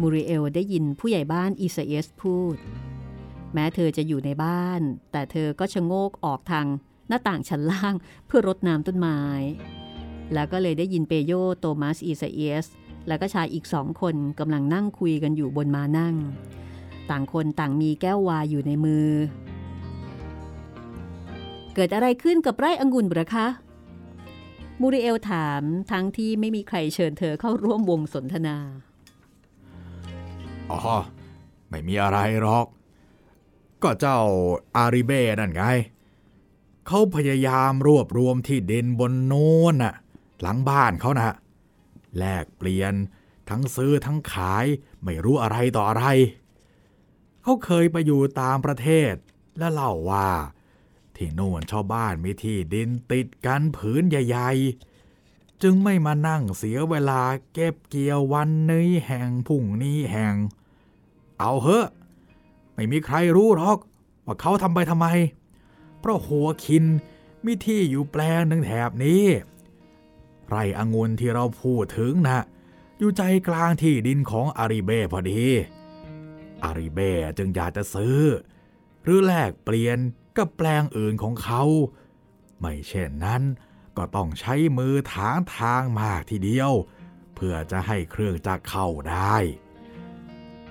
[0.00, 2.56] มูริเอลได้ยินผู้ใหญ่บ้านอิซาเอสพูด
[3.52, 4.80] แม้เธอจะอยู่ในบ้าน
[5.12, 6.68] แต่เธอก็ชะโงกออกทาง
[7.08, 7.94] หน้าต่างชั้นล่าง
[8.26, 9.20] เพื่อรดน้ำต้นไม้
[10.34, 12.66] แล้วก็เลยได้ยินเปโยโตมัสอิซาเอส
[13.08, 16.14] แล้วก็ชายอีกสองคนกำลังนั่งคุยกันอยู่บนมานั่ง
[17.10, 19.08] ต่างคนต่างมีแก้ววายอยู่ในมือ
[21.74, 23.46] เกิดอะไรขึ้นกับไร่องุ่นบรคะ
[24.80, 28.56] มูริเอลถามทั้งที่ไม่มีใครเชิญเธอเข้าร่วมวงสนทนา
[30.70, 30.78] อ๋อ
[31.68, 32.66] ไม่มีอะไรหรอก
[33.82, 34.18] ก็เจ้า
[34.76, 35.62] อาริเบ้นั่นไง
[36.90, 39.94] เขาพยายามรวบรวมที่ดินบนโน้นน่ะ
[40.40, 41.34] หลังบ้านเขานะ่ะ
[42.18, 42.94] แลกเปลี่ยน
[43.50, 44.66] ทั้งซื้อทั้งขาย
[45.02, 46.04] ไม่รู้อะไรต่ออะไร
[47.42, 49.12] เขาเคยไปอยู่ตามประเทศ
[49.58, 50.28] และเล่าว่า
[51.16, 54.50] ที่โน่นชาวบ้านมีที่ดินติดกันผืนใหญ่
[55.06, 57.22] ๆ จึงไม่มานั่งเสียเวลา
[57.52, 60.34] เก็บเกี่ยววันนี้แห่งพุ่งนี้แห่ง
[61.38, 61.88] เอาเหอะ
[62.74, 63.78] ไม่มีใครรู้หรอก
[64.24, 65.06] ว่าเขาทำไปทำไม
[66.00, 66.84] เพราะหัวคิน
[67.44, 69.24] มีที่อยู่แปลงหนึ่งแถบนี้
[70.48, 72.38] ไรองุ่นที่เราพูดถึงนะ
[72.98, 75.44] อยู่ใจกลางที่ดินของอาริเบ้พอดี
[76.64, 78.18] อาริเบ้จึงอยากจะซื้อ
[79.02, 79.98] หรือแลกเปลี่ยน
[80.36, 81.62] กับแปลงอื่นของเขา
[82.60, 83.42] ไม่เช่นนั้น
[83.96, 86.72] ก็ต้องใช้มือถางทางมากทีเดียว
[87.34, 89.36] เพื่อจะให้เครื่องจักรเข้าได้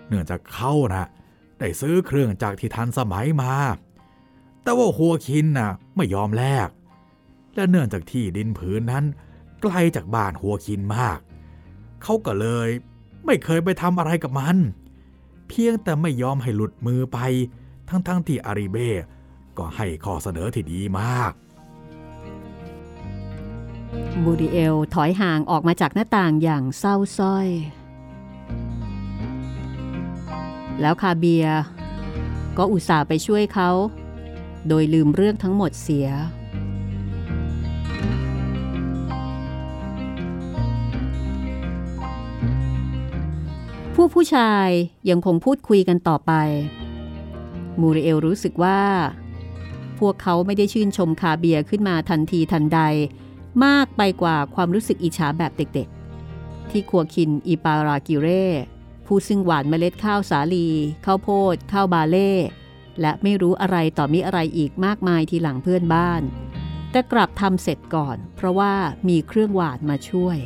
[0.07, 1.07] เนื่องจากเขานะ
[1.59, 3.53] ได้ซื้อเครื่องจักรที่ทันสมัยมา
[4.67, 6.69] แต่ว่าหัวคินน่ะไม่ยอมแลก
[7.55, 9.05] และเนื่องจากที่ดินผืนนั้น
[9.61, 11.19] ไกลจากบ้านหัวคินมาก
[12.03, 12.67] เขาก็เลย
[13.25, 14.57] ไม่เคยไปทำอะไรกับมัน
[15.47, 17.19] เพียงแต่ไม่ยอมให้หลุดมือไป
[17.89, 18.89] ทั้งๆทที่อาริเบ้
[19.57, 21.31] ก็ให้ข้อเสนอที่ดีมาก
[24.23, 27.47] มูริเอลถอยห่างออกมาจากหน้าต่างอย่างเศร้าส้อย
[30.81, 31.45] แล้วคาเบีย
[32.57, 33.71] ก็อุตส่าห์ไปช่วยเขา
[34.67, 36.07] โดยลืมเรื่องทั้งหมดเสีย
[43.93, 44.69] ผู้ผู้ชาย
[45.09, 46.31] ยังคงพูดคุยกันต่อไป
[47.79, 48.81] มูริเอลรู้สึกว่า
[49.99, 52.79] พวกเขาไม่ได้ชื่นชมคาเบียขึ้นมาทันทีทันใด
[53.65, 58.45] มากไปกว่าความรู้สึกอิจฉาแบบเด็กๆ ที่คัวคินอิปารากิเร่
[59.05, 60.67] ผู้ซึ่งหวานเมล็ดข้าวสาลี
[61.05, 62.31] ข้าวโพด ข้าวบาเล่
[63.01, 66.21] และไม่รู้อะไรต่อมีอะไรอีกมากมายทีหลังเพื่อนบ้าน
[66.91, 68.73] แต่กลับทำเสร็จก่อน เพราะว่า
[69.07, 70.37] มีเครื่องหวานมาช่วย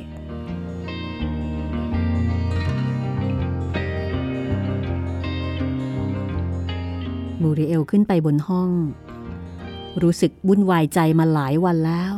[7.41, 8.71] มูริเอลขึ้นไปบนห้อง
[10.01, 12.13] รู้สึกวุ่นวายใจมาหลายวันแล้ว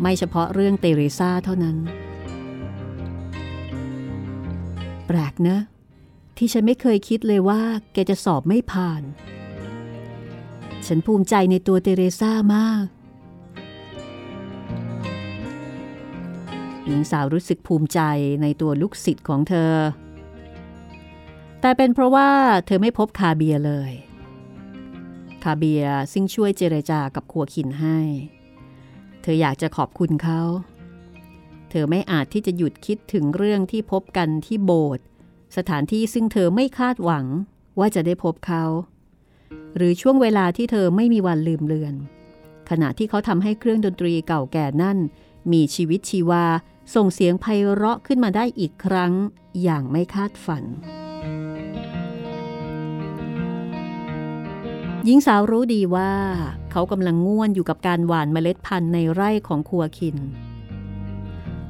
[0.00, 1.76] ไม่เฉพาะเรื่องเตเรซาเท่านั้น
[5.06, 5.58] แปลกนะ
[6.44, 7.60] ที่ฉันไม่เคยคิดเลยว่า
[7.92, 9.02] แกจะสอบไม่ผ่าน
[10.86, 12.86] ฉันภูมิใจในตัวเตเรซามาก
[16.84, 18.00] หญิงสาวรู้สึกภูมิใจ
[18.42, 19.74] ในตัวลูกศิษย์ของเธอ
[21.60, 22.30] แต่เป็นเพราะว่า
[22.66, 23.92] เธอไม่พบคาเบียเลย
[25.42, 27.98] คาเบียซึ่งช่วยเจรจากับขัวขินให้
[29.22, 30.42] เธออยากจะขอบคุณเขา
[31.70, 35.06] เธอไม่อาจที่จะหยุดคิดถึงเรื่องที่พบกันที่โบสถ์
[35.56, 37.26] สถานที่ซึ่งเธอไม่คาดหวัง
[37.78, 38.64] ว่าจะได้พบเขา
[39.76, 41.94] หรือช่วงเวลาที่เธอไม่มีวันลืมเลือน
[42.70, 44.98] ขณะที่เขาทำให้เครื่องดนตรีเก่าแก่นั่น
[45.52, 46.44] มีชีวิตชีวา
[46.94, 49.12] ส่งเสียงไพเราะขึ้นมาได้อีกครั้ง
[49.62, 50.64] อย่างไม่คาดฝัน
[55.04, 56.12] หญิงสาวรู้ดีว่า
[56.70, 60.16] เขากำลังง่วนอยู่กับการหว่านเมล็ดพันธุ์ในไร่ของครัวคิน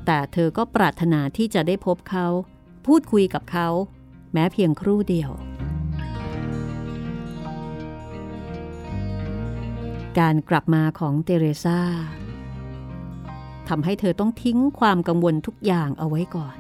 [0.07, 2.27] แต่เธอก็ปรารถนาที่จะได้พบเขา
[2.87, 3.68] พูดคุยกับเขา
[4.33, 5.31] แม้เพียงครู่เดียว
[10.18, 11.81] การกลับมาของเตเรซา
[13.68, 16.57] ทำให้เธอต้องทิ้งความกังวลทุกอย่างเอาไว้ก่อน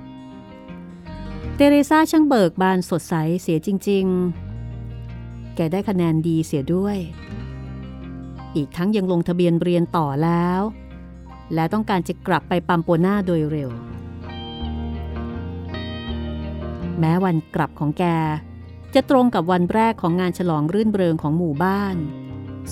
[1.54, 4.06] เตเรซาช่างเบิกบานสดใสเสียจริง
[4.80, 6.98] ๆ แกได้คะแนนดีเสียด้วย
[8.56, 10.60] อีกทั้งยังลงทะเบียนเรียนต่อแล้ว
[11.54, 13.70] และต้องการจะกลับไปปัมโปนาโดยเร็ว
[17.04, 18.04] แม้วันกลับของแก
[18.94, 21.96] จะตรงกับวันแรกของงานฉลองรื่นเริงของหมู่บ้าน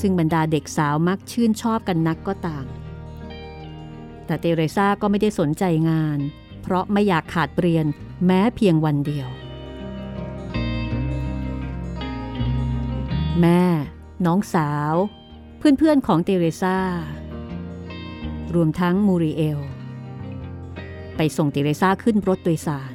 [0.00, 2.66] ซึ่งบรรดาเด็กสาวมักชื่นชอบกันนักก็ต่าม
[4.26, 6.18] แต่เตเรซาก็ไม่ได้สนใจงาน
[6.62, 7.86] เพราะไม่อยากขาดเรียน
[8.26, 9.28] แม้เพียงวันเดียว
[13.40, 13.62] แม่
[14.26, 14.94] น้องสาว
[15.58, 16.78] เพื่อนๆของเตเรซา
[18.54, 19.60] รวมทั้งมูริเอล
[21.16, 22.94] ไปส่งเตเรซาขึ้นรถโดยสาร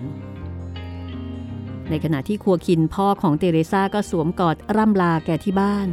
[1.90, 5.88] ในขณะที่ครัวคินพ่อของเตเรซาก็สวมกอดร่ำลาแก่ที่บ้าน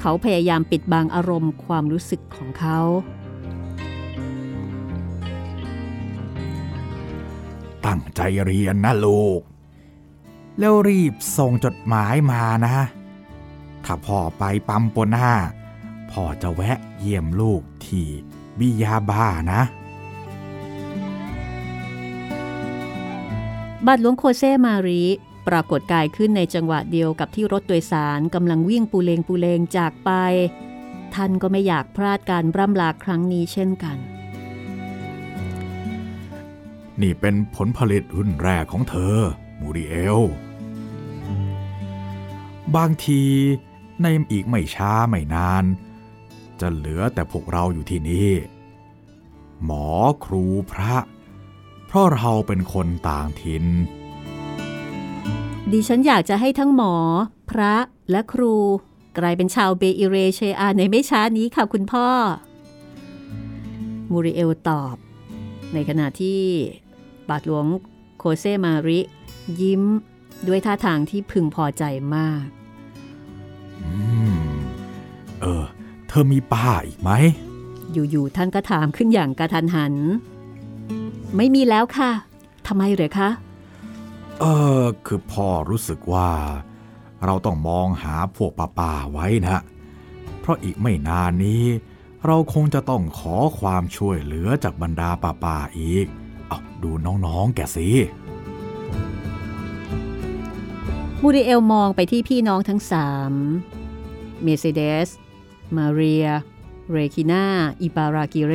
[0.00, 2.78] เขาพยายามปิดบังอารมณ์ความรู้สึกของเขา
[7.86, 9.40] ตั้งใจเรียนนะลูก
[10.58, 12.76] แล้วรีบส่งจดหมายมานะ
[13.84, 15.32] ถ้าพ่อไปปั๊มปนหน้า
[16.10, 18.06] พ่อจะแวะเยี่ยมลูกที่
[18.58, 19.60] บิยาบ้านะ
[23.86, 25.02] บัตรหลวงโคเซมารี
[25.48, 30.10] ปรากฏกายขึ้นในจังหวะเดียวกับที่รถโดยสารกำลังวิ่งปูเลงปูเลงจากไป
[31.14, 33.96] ท่านก็ไม่อยากพลาดการร่ำลาครั้งนี้เช่นกัน
[37.00, 39.16] นี่เป็นผลผลิตรุ่นแรกของเธอ
[39.60, 40.20] มูริเอล
[42.76, 43.22] บางที
[44.02, 45.64] ในอีกไม่ช้าไม่นาน
[46.60, 48.30] จะเหลือแต่พวกเราอยู่ที่นี่
[49.64, 49.88] หมอ
[50.24, 50.96] ครูพระ
[51.94, 53.64] ราะเราเป็นคนต่างถิ่น
[55.72, 56.94] ดิฉันอยากจะให้ทั้งหมอ
[57.50, 57.74] พระ
[58.10, 58.54] และครู
[59.18, 62.08] กลายเป็นชาวเบอิเรเชอาในไม่ช้านี้ค่ะคุณพ่อ
[64.10, 64.96] มูริเอลตอบ
[65.72, 66.40] ในขณะที่
[67.28, 67.66] บาทหลวง
[68.18, 69.00] โคเซมาริ
[69.60, 69.82] ยิ้ม
[70.46, 71.84] ด้วยท่าทางที่พึงพอใจ
[72.16, 72.46] มาก
[73.82, 73.90] อื
[74.52, 74.54] ม
[75.40, 75.64] เออ
[76.08, 77.10] เธอมีป้าอีกไหม
[77.92, 79.94] อยู่ๆท่านก็ถามขึ้นอย่างกระทันหัน
[81.36, 82.10] ไม่มีแล้วค่ะ
[82.66, 83.30] ทำไมเหรอคะ
[84.40, 84.44] เอ
[84.80, 86.30] อคือพ่อรู้สึกว่า
[87.24, 89.56] เราต้องมองหาพวกป้าป่าไว้นะ
[90.40, 91.64] เพราะอีกไม่นานนี้
[92.26, 96.06] เราคงจะต้องขอความช่วยเหลือจากบรรดาป้าป่าอีก
[96.82, 96.90] ดู
[97.26, 97.88] น้องๆแกสิ
[101.22, 103.32] มูริเอลมองไปที่พี่น้องทั้งสาม
[104.42, 105.08] เมเซเดส
[105.76, 106.28] มาเรีย
[106.90, 107.44] เรคิน่า
[107.82, 108.54] อิปารากิเร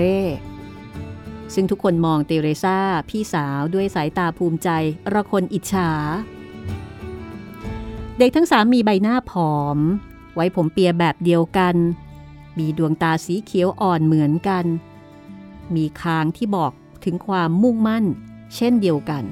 [1.54, 2.78] ซึ่งทุกคนมองเตเรซา
[3.10, 4.70] พี่สาวด้วยสายตาภูมิใจ
[5.14, 5.92] ระคนอิจฉา
[8.18, 9.78] เด็กทั้งสามมีใบหน้าผอม
[10.36, 11.76] ไว้ผมเปียแบบเดียวกัน
[12.58, 14.66] มีดวงตาสีเขียวอ่อนเหมือนกัน
[15.76, 16.72] มีคางที่บอก
[17.06, 18.06] ถึงความมุ่งมั่น
[18.56, 19.24] เช่นเดียวกัน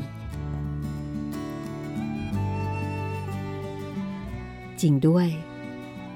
[4.82, 5.28] จริงด้วย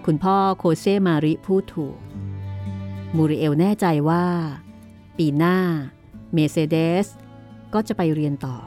[0.06, 1.98] คุณพ่อโคเซมาริพูดถูก
[3.16, 4.26] มูริเอลแน่ใจว่า
[5.18, 5.58] ปีหน้า
[6.34, 7.08] เมเซเดส
[7.74, 8.58] ก็จะไปเรียนต่อ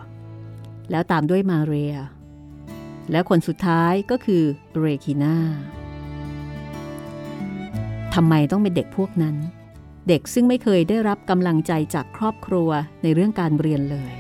[0.90, 1.94] แล้วตามด้วยมาเรีย
[3.10, 4.44] และคนสุดท้ายก็คือ
[4.78, 5.36] เรคิน่า
[8.14, 9.36] ทำไมต้องเป็นเด็กพวกนั้น
[10.08, 12.70] เด็กซึ่งไม่เคยได้รับกำลังใจจากครอบครัว
[13.02, 14.12] ในเรื่องการเรียนเลย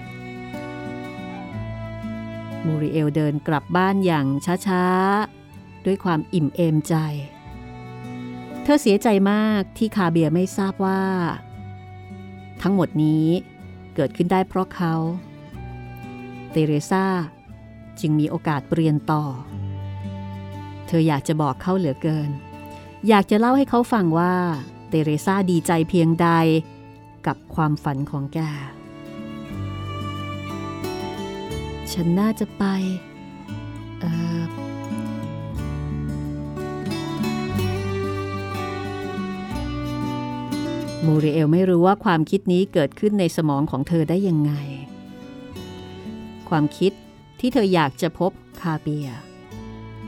[2.64, 4.26] มูริเอลเดินกลับบ้านอย่าง
[4.66, 6.94] ช้าๆ ด้วยความอิ่มเอมใจ
[8.62, 11.02] เธอเสียใจมากที่คาเบียไม่ทราบว่า
[12.62, 13.26] ทั้งหมดนี้
[13.94, 14.94] เกิดขึ้นได้เพราะเขา
[16.50, 17.06] เตเรซา
[18.00, 19.24] จึงมีโอกาสเรียนต่อ
[20.86, 22.30] เธออยากจะบอกเขาเหลือเกิน
[23.08, 24.34] อยากจะเล่าให้เขาฟังว่า
[24.88, 26.28] เตเรซาดีใจเพียงใด
[27.26, 28.38] กับความฝันของแก
[31.92, 32.64] ฉันน่าจะไป
[34.00, 34.04] เอ
[34.38, 34.42] อ
[41.06, 44.52] มูริเอลไม่รู้ว่าความคิดนี้เกิดขึ้นในสมองของเธอได้ยังไง
[46.48, 46.92] ความคิด
[47.40, 49.08] ที่เธออยากจะพบคาเบีย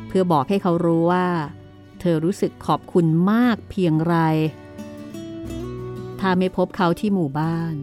[0.07, 1.27] เพื่อบอกให้เขารู้ว่า
[2.01, 4.17] เธอรู้สึกขอบคุณมากเพียงไร
[6.21, 7.75] ถ้าไม่พบเขาที่หมู่บ้าน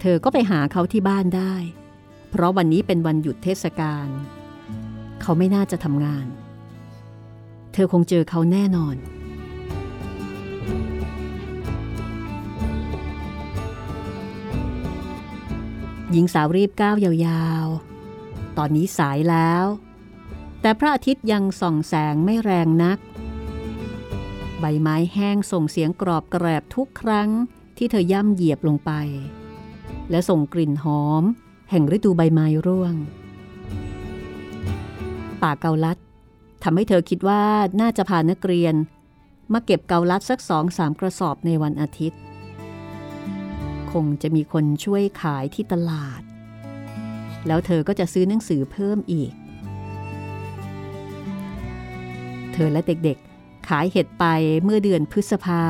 [0.00, 1.54] เธอก็ไปหาเขาที่บ้านได้
[2.30, 4.08] เพราะวันนี้เป็นวันหยุดเทศกาล
[5.22, 6.26] เขาไม่น่าจะทำงาน
[7.72, 8.96] เธอคงเจอเขาแน่นอน
[16.12, 19.64] หญิงสาวรีบก้าวยาวๆ ตอนนี้สายแล้ว
[20.60, 22.98] แต่พระอาทิตย์ยังส่องแสงไม่แรงนัก
[24.60, 27.30] ใบไม้แห้งส่งเสียงกรอบกระแรบทุกครั้ง
[27.78, 28.92] ที่เธอย่ำเหยียบลงไป
[30.10, 31.24] และส่งกลิ่นหอม
[31.70, 32.94] แห่งฤดูใบไม้ร่วง
[35.42, 35.98] ป่าเกาลัด
[36.62, 37.42] ทำให้เธอคิดว่า
[37.80, 38.74] น่าจะพานักเรียน
[39.52, 42.20] มาเก็บเกาลัดสักสองสามกระสอบในวันอาทิตย์
[43.94, 46.20] คงจะมีคนช่วยขายที่ตลาด
[47.46, 49.32] แล้วเธอก็จะซื้อหนังสือเพิ่มอีก
[52.52, 54.24] เธอและเด็กๆ ขายเห็ดไป
[54.64, 55.64] เมื่อเดือนพฤษภา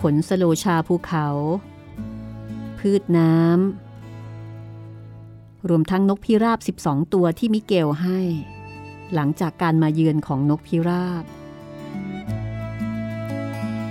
[0.00, 1.28] ผลสโลชาภูเขา
[2.78, 8.18] พืชน้ำ รวมทั้งนกพิราบ 12 ตัวที่มิเกลให้
[9.14, 11.24] หลังจากการมาเยือนของนกพิราบ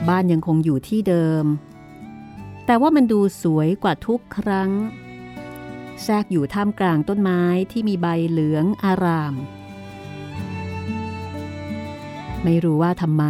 [0.08, 1.46] บ้านยังคงอยู่ที่เดิม
[2.72, 4.72] แต่ว่ามันดูสวยกว่าทุกครั้ง
[6.04, 7.42] แทรกอยู่ท่ามกลางต้นไม้
[7.72, 9.36] ที่มีใบเหลืองอาราม
[12.44, 13.24] ไม่รู้ว่าทำไม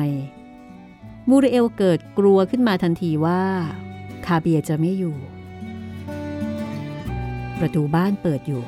[1.29, 3.43] มูริเอลเกิดกลัวขึ้นมาทันทีว่า
[4.25, 5.17] คาเบียจะไม่อยู่
[7.59, 8.63] ประตูบ้านเปิดอยู่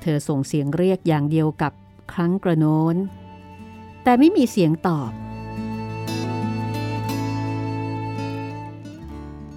[0.00, 1.72] เธอส่งเสียงเรียกอย่างเดียวกับ
[2.12, 2.96] ครั้งกระโน้น
[4.04, 5.12] แต่ไม่มีเสียงตอบ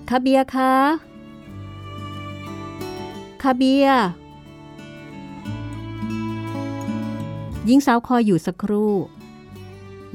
[0.09, 0.73] คาเบียคะ
[3.43, 3.87] คาเบีย
[7.65, 8.93] หญิงสาวคอยอยู่สักครู่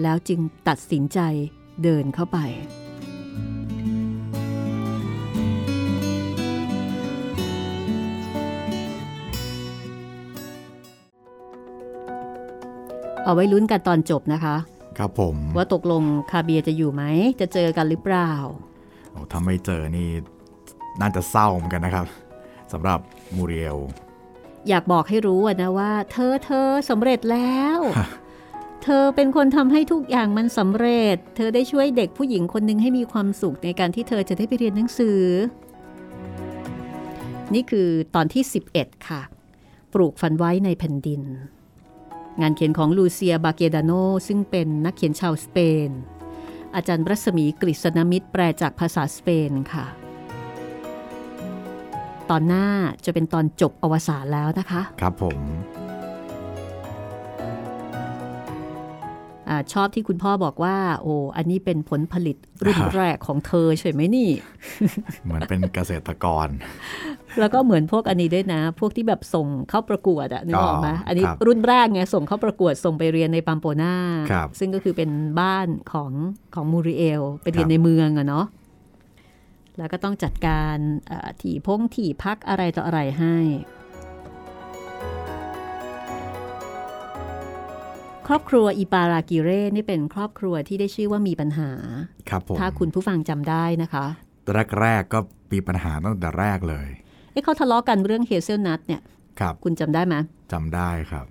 [0.03, 1.19] แล้วจึงตัดสินใจ
[1.83, 2.39] เดินเข้าไป
[13.25, 14.57] เอาไว้ลุ้นกันตอนจบนะคะ
[14.99, 17.03] ครับผม ว่าตกลงคาเบียจะอยู่ไหม
[17.41, 18.33] จะเจอกันหรือเปล่า
[19.11, 20.09] โอ้ถ้าไม่เจอนี่
[21.01, 22.07] น่าจะเศร้าเหมือนกันนะครับ
[22.73, 23.01] สำหรับ
[23.37, 23.79] มูเรียล
[24.69, 27.79] อยากบอกให้รู้อะนะว่า เธอเธอสำเร็จแล้ว
[28.83, 35.21] เธอเป็นคนทำให้ทุกอย่างมันสำเร็จ เธอได้ช่วยเด็กผู้หญิงคนหนึ่งให้มีความสุขในการที่เธอจะได้ไปเรียนหนังสือ
[37.55, 38.43] นี่คือตอนที่
[38.75, 39.23] 11 ค่ะ
[39.93, 41.23] ปลูกฝันไว้ในแผ่นดิน
[42.41, 43.93] งานเขียนของลูเซียบาเกดาโน
[44.29, 45.59] ซึ่งเป็นนักเขียนชาวสเป
[45.89, 45.91] น
[46.75, 49.85] อาจารย์รัศมีกฤษณมิตรแปลจากภาษาสเปนค่ะ
[52.31, 52.67] ตอนหน้า
[53.05, 55.39] จะเป็นตอนจบอวสานแล้วนะคะ ครับผม
[59.51, 64.31] อาชอบที่คุณพ่อบอกว่า โอ้อันนี้เป็นผลผลิตรุ่นครับแรกของเธอใช่ไหมนี่
[65.25, 66.49] เหมือนเป็นเกษตรกร
[67.39, 73.95] แล้วก็เหมือนพวกอันนี้ด้วยนะ พวกที่แบบส่งเข้าประกวดอะนึกออกไหมอ๋ออัอันนี้ครับรุ่นแรกไงส่งเข้าประกวดส่งไปเรียนในปัมโปนา
[74.31, 76.11] ครับซึ่งก็คือเป็นบ้านของ
[76.55, 78.47] ของมูริเอลไปเรียคนรับในเมืองอะเนาะ
[79.79, 80.77] แล้วก็ต้องจัดการ
[81.09, 83.37] เอ่อที่พงที่พักอะไรต่ออะไรให้
[88.31, 91.71] รอบครัวอิปารากิเร่นี่เป็นครอบครัวที่ได้ชื่อว่ามีปัญหา
[92.31, 94.07] ครับผมถ้าคุณผู้ฟังจำได้นะคะ
[94.81, 95.19] แรกๆก็
[95.53, 96.89] มีปัญหาตั้งแต่แรกเลย
[97.33, 99.01] เอ้เขาทะเลาะกันเรื่องเฮเซลนัทเนี่ย
[99.41, 100.15] ครับคุณจำได้ไหม
[100.53, 101.27] จำได้ครับ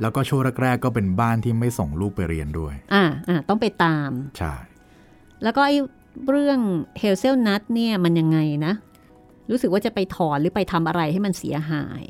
[0.00, 4.54] แล้วก็ช่วงแรกๆก็เป็นบ้านที่ไม่ส่งลูกไปเรียนด้วย อ่าอ่าต้องไปตามใช่
[5.42, 5.76] แล้วก็ไอ้
[6.30, 6.58] เรื่อง
[6.98, 8.72] เฮเซลนัทเนี่ยมันยังไงนะ
[9.50, 12.02] รู้สึกว่าจะไปถอนหรือไปทำอะไรให้มันเสียหาย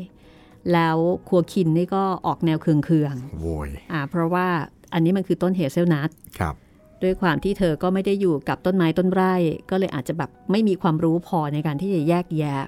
[0.73, 0.97] แล้ว
[1.29, 4.47] ครัวคินนี่ก็ออกแนวเคืองโวยๆอ่าเพราะว่า
[4.93, 6.11] อันนี้มันคือต้นเฮเซลนัท
[6.41, 6.55] ครับ
[7.03, 9.35] ด้วยความที่เธอก็ไม่ได้อยู่กับต้นไม้ต้นไร่
[9.71, 12.67] ก็เลยอาจจะแบบไม่มีความรู้พอในการที่จะแยกแยะ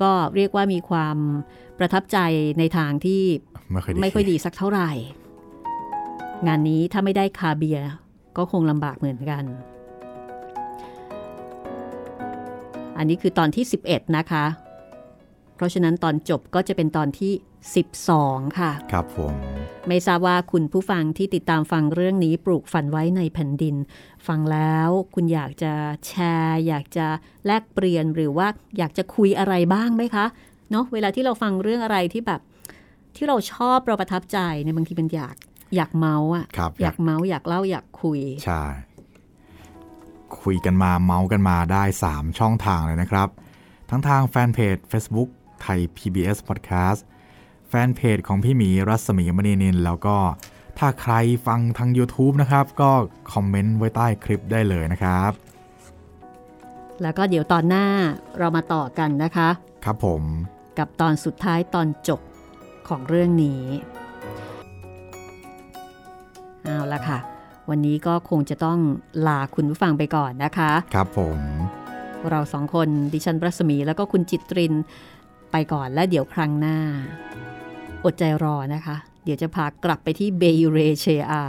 [0.00, 1.16] ก็เรียกว่ามีความ
[1.78, 2.18] ประทับใจ
[2.58, 3.22] ในทางที่
[3.72, 4.90] ไม่ค่อยดีไม่ค่อยดีสักเท่าไหร่
[6.46, 7.86] งานนี้ถ้าไม่ได้คาเบียร์
[8.36, 9.44] ก็คงลำบากเหมือนกัน
[12.98, 14.71] อันนี้คือตอนที่ 11 นะคะเพ
[15.62, 17.32] ราะฉะนั้นตอนจบก็จะเป็นตอนที่
[17.96, 19.32] 12 ค่ะ ครับผม
[19.88, 23.76] ไม่ทราบว่าคุณผู้ฟังที่ติดตามฟังเรื่องนี้ปลูกฝันไว้ในแผ่นดิน
[24.26, 25.72] ฟังแล้วคุณอยากจะ
[26.06, 27.06] แชร์ อยากจะ
[27.46, 28.46] แลกเปลี่ยนหรือว่า
[28.78, 30.26] อยากจะคุยอะไรบ้างไหมคะ
[30.70, 32.40] เนาะเวลาที่เราฟังเรื่องอะไรที่แบบ
[33.16, 35.36] ที่เราชอบเราประทับใจในยบางทีมันอยาก
[35.76, 38.64] อยากเมาส์อะครับอยากเมาส์อยากเล่าอยากคุยใช่
[40.42, 43.28] คุยกันมาเมาส์กันมาได้ 3 ช่องทางเลยนะครับ
[43.90, 45.28] ทั้งทางแฟนเพจ Facebook
[45.62, 47.00] ไทย PBS Podcast
[47.68, 50.16] แฟนเพจของพี่หมีรัศมีมณีนิน แล้วก็
[50.78, 51.14] ถ้าใคร
[51.46, 52.90] ฟังทาง YouTube นะครับ ก็
[53.32, 55.32] คอมเมนต์ไว้ใต้คลิปได้เลยนะครับ
[57.02, 57.86] แล้วก็เดี๋ยวตอนหน้า
[58.38, 59.48] เรามาต่อกันนะคะ
[59.84, 60.22] ครับผม
[60.78, 62.20] กับตอนสุดท้ายตอนจบ
[62.88, 63.62] ของเรื่องนี้
[66.64, 67.18] เอาละค่ะ
[67.70, 68.78] วันนี้ก็คงจะต้อง
[69.26, 71.38] ลาคุณผู้ฟังไปก่อนนะคะ ครับผม
[72.30, 74.74] เราสองคนดิฉันรัศมีแล้วก็คุณจิตริน
[75.52, 76.78] ไปก่อนและเดี๋ยวครั้งหน้า
[78.04, 81.42] อดใจรอนะคะ เดี๋ยวจะพากลับไปที่เบยูเรเชอา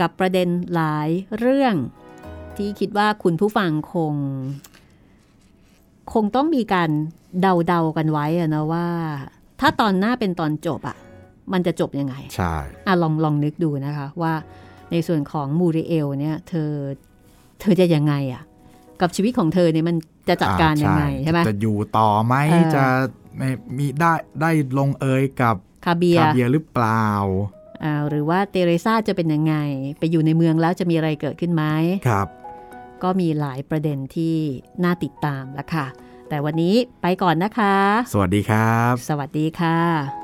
[0.00, 1.08] กับประเด็นหลาย
[1.38, 1.74] เรื่อง
[2.56, 4.14] ที่คิดว่าคุณผู้ฟังคง
[6.12, 6.90] คงต้องมีการ
[7.40, 8.86] เดาๆกันไว้อะนะว่า
[9.60, 10.96] ถ้าตอนหน้าเป็นตอนจบอะ
[11.52, 12.54] มันจะจบยังไง ใช่
[12.86, 14.32] อะลองลองนึกดูนะคะว่า
[14.90, 16.70] ในส่วนของมูริเอลเนี่ยเธอ
[17.60, 18.42] เธอจะยังไงอะ
[19.00, 19.96] กับชีวิตของเธอเนี่ยมัน
[20.28, 22.84] จะจัดการยังไงอ่ใช่ไหมจะอยู่ต่อไหมเออจะ
[23.23, 27.08] ไม่มีได้ได้ลงเอยกับคาเบียคาเบียร์หรือเปล่า
[27.84, 29.54] อ่าหรือว่าเตเรซาจะเป็นยังไง
[29.98, 31.64] ไปอยู่ในเมืองแล้วจะมีอะไรเกิดขึ้นไหม
[32.08, 32.28] ครับ
[33.02, 34.36] ก็มีหลายประเด็นที่
[34.84, 35.86] น่าติดตามแล้วค่ะ
[36.28, 37.76] แต่วันนี้ไปก่อนนะคะ
[38.12, 40.23] สวัสดีครับ สวัสดีค่ะ